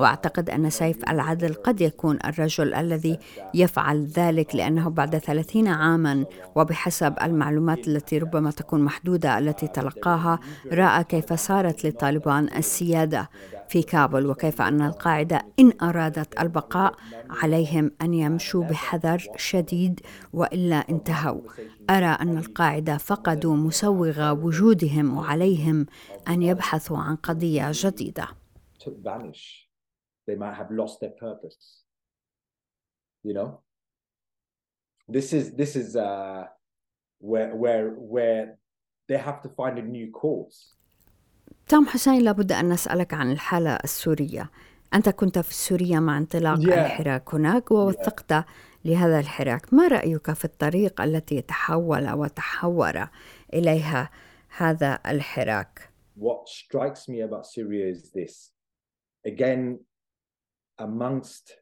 وأعتقد 0.01 0.51
أن 0.51 0.71
سيف 0.71 1.11
العدل 1.11 1.55
قد 1.55 1.81
يكون 1.81 2.19
الرجل 2.25 2.75
الذي 2.75 3.19
يفعل 3.55 4.07
ذلك 4.07 4.55
لأنه 4.55 4.89
بعد 4.89 5.19
ثلاثين 5.19 5.69
عاما 5.69 6.25
وبحسب 6.55 7.15
المعلومات 7.23 7.89
التي 7.89 8.19
ربما 8.19 8.51
تكون 8.51 8.81
محدودة 8.81 9.39
التي 9.39 9.69
تلقاها 9.69 10.39
رأى 10.73 11.05
كيف 11.05 11.33
صارت 11.33 11.87
لطالبان 11.87 12.49
السيادة 12.57 13.31
في 13.69 13.83
كابول 13.83 14.27
وكيف 14.27 14.63
أن 14.63 14.83
القاعدة 14.83 15.43
إن 15.59 15.73
أرادت 15.83 16.41
البقاء 16.41 16.95
عليهم 17.31 17.91
أن 18.03 18.15
يمشوا 18.15 18.65
بحذر 18.65 19.27
شديد 19.37 20.01
وإلا 20.33 20.77
انتهوا. 20.91 21.41
أرى 21.91 22.07
أن 22.07 22.39
القاعدة 22.39 22.97
فقدوا 22.97 23.57
مسوغ 23.57 24.31
وجودهم 24.31 25.17
وعليهم 25.19 25.87
أن 26.29 26.43
يبحثوا 26.43 26.99
عن 26.99 27.17
قضية 27.17 27.71
جديدة. 27.75 28.29
They 30.31 30.38
might 30.45 30.57
have 30.61 30.71
lost 30.81 30.95
their 31.03 31.14
purpose 31.27 31.59
you 33.27 33.35
know 33.38 33.49
this 35.16 35.29
is 35.38 35.45
this 35.61 35.73
is 35.83 35.88
uh 36.09 36.43
where 37.31 37.51
where 37.62 37.87
where 38.14 38.45
they 39.09 39.19
have 39.29 39.38
to 39.45 39.49
find 39.59 39.75
a 39.79 39.83
new 39.97 40.09
cause 40.23 40.59
تام 41.69 41.87
حسين 41.87 42.23
لابد 42.23 42.53
أن 42.53 42.69
نسألك 42.69 43.14
عن 43.14 43.33
الحالة 43.33 43.75
السورية 43.85 44.51
أنت 44.95 45.09
كنت 45.09 45.38
في 45.38 45.55
سوريا 45.55 46.01
مع 46.01 46.19
انطلاق 46.19 46.59
Yeah. 46.59 46.69
الحراك 46.73 47.35
هناك 47.35 47.71
ووثقت 47.71 48.45
لهذا 48.85 49.21
الحراك 49.21 49.75
ما 49.75 49.88
رأيك 49.88 50.33
في 50.33 50.45
الطريق 50.45 51.01
التي 51.01 51.43
تحول 51.43 52.11
وتحور 52.11 53.09
إليها 53.55 54.11
هذا 54.57 54.99
الحراك 55.07 55.90
what 56.21 56.49
strikes 56.49 57.09
me 57.09 57.21
about 57.21 57.47
Syria 57.47 57.87
is 57.95 58.11
this. 58.12 58.53
Again, 59.27 59.79
amongst 60.81 61.60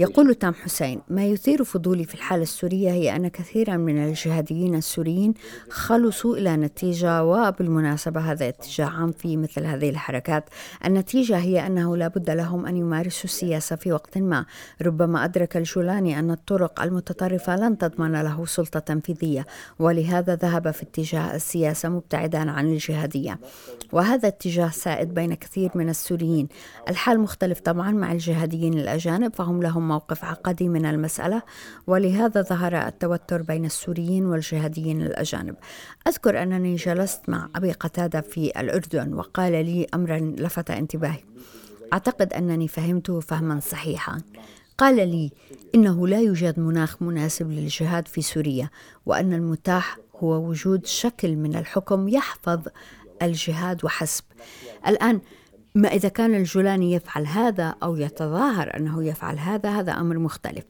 يقول 0.00 0.34
تام 0.34 0.54
حسين 0.54 1.00
ما 1.08 1.24
يثير 1.24 1.64
فضولي 1.64 2.04
في 2.04 2.14
الحالة 2.14 2.42
السورية 2.42 2.90
هي 2.90 3.16
أن 3.16 3.28
كثيرا 3.28 3.76
من 3.76 3.98
الجهاديين 3.98 4.74
السوريين 4.74 5.34
خلصوا 5.68 6.36
إلى 6.36 6.56
نتيجة 6.56 7.24
وبالمناسبة 7.24 8.20
هذا 8.20 8.48
اتجاه 8.48 8.86
عام 8.86 9.12
في 9.12 9.36
مثل 9.36 9.64
هذه 9.64 9.90
الحركات. 9.90 10.44
النتيجة 10.84 11.38
هي 11.38 11.66
أنه 11.66 11.96
لا 11.96 12.08
بد 12.08 12.30
لهم 12.30 12.66
أن 12.66 12.76
يمارسوا 12.76 13.24
السياسة 13.24 13.76
في 13.76 13.92
وقت 13.92 14.18
ما. 14.18 14.46
ربما 14.82 15.24
أدرك 15.24 15.56
الجولاني 15.56 16.18
أن 16.18 16.30
الطرق 16.30 16.82
المتطرفة 16.82 17.56
لن 17.56 17.78
تضمن 17.78 18.12
له 18.12 18.46
سلطة 18.46 18.80
تنفيذية 18.80 19.46
ولهذا 19.78 20.34
ذهب 20.34 20.70
في 20.70 20.82
اتجاه 20.82 21.34
السياسة 21.34 21.88
مبتعدا 21.88 22.50
عن 22.50 22.72
الجهادية. 22.72 23.38
وهذا 23.92 24.28
اتجاه 24.28 24.68
سائد 24.68 25.14
بين 25.14 25.34
كثير 25.34 25.70
من 25.74 25.88
السوريين. 25.88 26.48
الحال 26.88 27.20
مختلف 27.20 27.60
طبعا 27.60 27.90
مع 27.90 28.12
الجهاديين 28.12 28.74
الأجانب 28.74 29.34
فهم 29.34 29.62
لهم 29.62 29.88
موقف 29.88 30.24
عقدي 30.24 30.68
من 30.68 30.86
المسألة 30.86 31.42
ولهذا 31.86 32.42
ظهر 32.42 32.88
التوتر 32.88 33.42
بين 33.42 33.64
السوريين 33.64 34.26
والجهاديين 34.26 35.02
الأجانب. 35.02 35.56
أذكر 36.08 36.42
أنني 36.42 36.76
جلست 36.76 37.28
مع 37.28 37.48
أبي 37.56 37.72
قتادة 37.72 38.20
في 38.20 38.60
الأردن 38.60 39.14
وقال 39.14 39.52
لي 39.52 39.86
أمرا 39.94 40.18
لفت 40.18 40.70
انتباهي. 40.70 41.24
أعتقد 41.92 42.32
أنني 42.32 42.68
فهمته 42.68 43.20
فهما 43.20 43.60
صحيحا. 43.60 44.18
قال 44.78 44.96
لي 44.96 45.30
إنه 45.74 46.08
لا 46.08 46.20
يوجد 46.20 46.60
مناخ 46.60 47.02
مناسب 47.02 47.50
للجهاد 47.50 48.08
في 48.08 48.22
سوريا 48.22 48.70
وأن 49.06 49.32
المتاح 49.32 49.98
هو 50.16 50.48
وجود 50.48 50.86
شكل 50.86 51.36
من 51.36 51.56
الحكم 51.56 52.08
يحفظ 52.08 52.60
الجهاد 53.22 53.84
وحسب. 53.84 54.24
الآن 54.86 55.20
ما 55.74 55.88
إذا 55.88 56.08
كان 56.08 56.34
الجولاني 56.34 56.92
يفعل 56.92 57.26
هذا 57.26 57.74
أو 57.82 57.96
يتظاهر 57.96 58.76
أنه 58.76 59.04
يفعل 59.04 59.38
هذا 59.38 59.70
هذا 59.70 59.92
أمر 59.92 60.18
مختلف. 60.18 60.64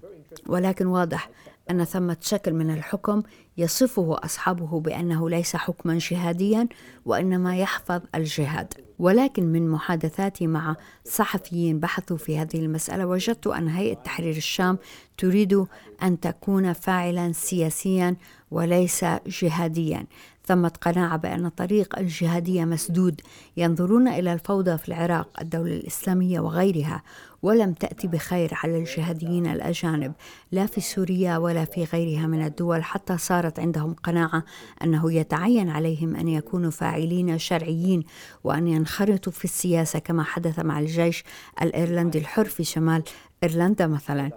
ولكن 0.47 0.87
واضح 0.87 1.31
أن 1.71 1.85
ثمة 1.85 2.17
شكل 2.21 2.53
من 2.53 2.71
الحكم 2.71 3.23
يصفه 3.57 4.17
أصحابه 4.25 4.81
بأنه 4.81 5.31
ليس 5.31 5.57
حكما 5.57 5.99
جهاديا 5.99 6.69
وإنما 7.07 7.57
يحفظ 7.57 8.01
الجهاد. 8.15 8.75
ولكن 8.99 9.45
من 9.45 9.69
محادثاتي 9.69 10.47
مع 10.47 10.77
صحفيين 11.05 11.81
بحثوا 11.81 12.17
في 12.17 12.39
هذه 12.39 12.57
المسألة 12.57 13.07
وجدت 13.07 13.47
أن 13.47 13.69
هيئة 13.69 13.95
تحرير 13.95 14.37
الشام 14.37 14.79
تريد 15.19 15.65
أن 16.03 16.21
تكون 16.21 16.73
فاعلا 16.73 17.33
سياسيا 17.33 18.17
وليس 18.51 19.05
جهاديا. 19.27 20.07
ثمة 20.47 20.73
قناعة 20.81 21.17
بأن 21.17 21.49
طريق 21.49 21.99
الجهادية 21.99 22.65
مسدود 22.65 23.21
ينظرون 23.57 24.09
إلى 24.09 24.33
الفوضى 24.33 24.79
في 24.79 24.89
العراق 24.89 25.29
الدولة 25.41 25.75
الإسلامية 25.75 26.41
وغيرها 26.41 27.03
ولم 27.43 27.73
تأتي 27.73 28.09
بخير 28.09 28.51
على 28.63 28.79
الجهاديين 28.79 29.47
الأجانب 29.47 30.13
لا 30.53 30.67
في 30.67 30.81
سوريا 30.81 31.37
ولا 31.37 31.65
في 31.65 31.85
غيرها 31.85 32.27
من 32.27 32.45
الدول 32.45 32.85
حتى 32.85 33.19
صارت 33.19 33.61
عندهم 33.61 33.95
قناعة 33.95 34.45
أنه 34.85 35.13
يتعين 35.13 35.69
عليهم 35.69 36.17
أن 36.17 36.29
يكونوا 36.29 36.71
فاعلين 36.71 37.39
شرعيين 37.39 38.05
وأن 38.45 38.69
ينخرطوا 38.69 39.33
في 39.33 39.45
السياسة 39.45 39.99
كما 39.99 40.23
حدث 40.23 40.59
مع 40.59 40.81
الجيش 40.81 41.25
الإيرلندي 41.63 42.19
الحر 42.19 42.45
في 42.45 42.65
شمال 42.65 43.03
إيرلندا 43.43 43.87
مثلا. 43.87 44.31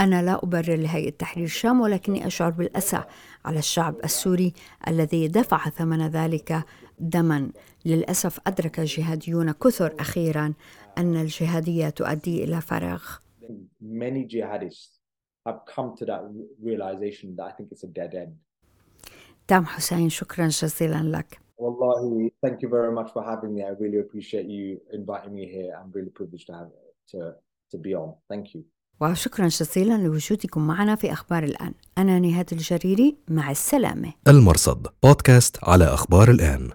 أنا 0.00 0.22
لا 0.22 0.40
أبرر 0.42 0.76
لهيئة 0.76 1.10
تحرير 1.10 1.44
الشام 1.44 1.80
ولكني 1.80 2.26
أشعر 2.26 2.50
بالأسى 2.50 3.02
على 3.44 3.58
الشعب 3.58 3.94
السوري 4.04 4.52
الذي 4.88 5.28
دفع 5.28 5.58
ثمن 5.68 6.06
ذلك 6.08 6.64
دما 6.98 7.50
للأسف 7.84 8.40
أدرك 8.46 8.80
الجهاديون 8.80 9.52
كثر 9.52 9.94
أخيرا 10.00 10.54
أن 10.98 11.16
الجهادية 11.16 11.88
تؤدي 11.88 12.44
إلى 12.44 12.60
فراغ 12.60 13.04
Many 13.80 14.24
jihadists 14.26 15.00
have 15.46 15.60
come 15.74 15.96
to 15.96 16.04
that 16.04 16.22
realization 16.62 17.34
that 17.36 17.46
I 17.46 17.52
think 17.52 17.72
it's 17.72 17.84
a 17.84 17.92
dead 18.00 18.14
end. 18.14 18.36
تام 19.48 19.64
حسين 19.64 20.08
شكرا 20.08 20.48
جزيلا 20.48 21.02
لك 21.16 21.40
Wallahi, 21.60 22.32
thank 22.40 22.62
you 22.62 22.70
very 22.70 22.90
much 22.90 23.12
for 23.12 23.22
having 23.22 23.54
me. 23.54 23.62
I 23.62 23.72
really 23.82 23.98
appreciate 23.98 24.46
you 24.46 24.80
inviting 24.92 25.34
me 25.34 25.44
here. 25.44 25.72
I'm 25.78 25.90
really 25.92 26.08
privileged 26.08 26.46
to 26.46 26.54
have 26.54 26.70
to 27.12 27.34
to 27.72 27.76
be 27.78 27.94
on. 27.94 28.14
Thank 28.30 28.54
you. 28.54 28.64
وشكرا 29.00 29.48
جزيلا 29.48 29.98
لوجودكم 29.98 30.66
معنا 30.66 30.94
في 30.94 31.12
أخبار 31.12 31.44
الآن. 31.44 31.72
أنا 31.98 32.18
نهاد 32.18 32.52
الجريري 32.52 33.16
مع 33.28 33.50
السلامة. 33.50 34.12
المرصد 34.28 34.86
بودكاست 35.02 35.56
على 35.62 35.84
أخبار 35.84 36.30
الآن. 36.30 36.70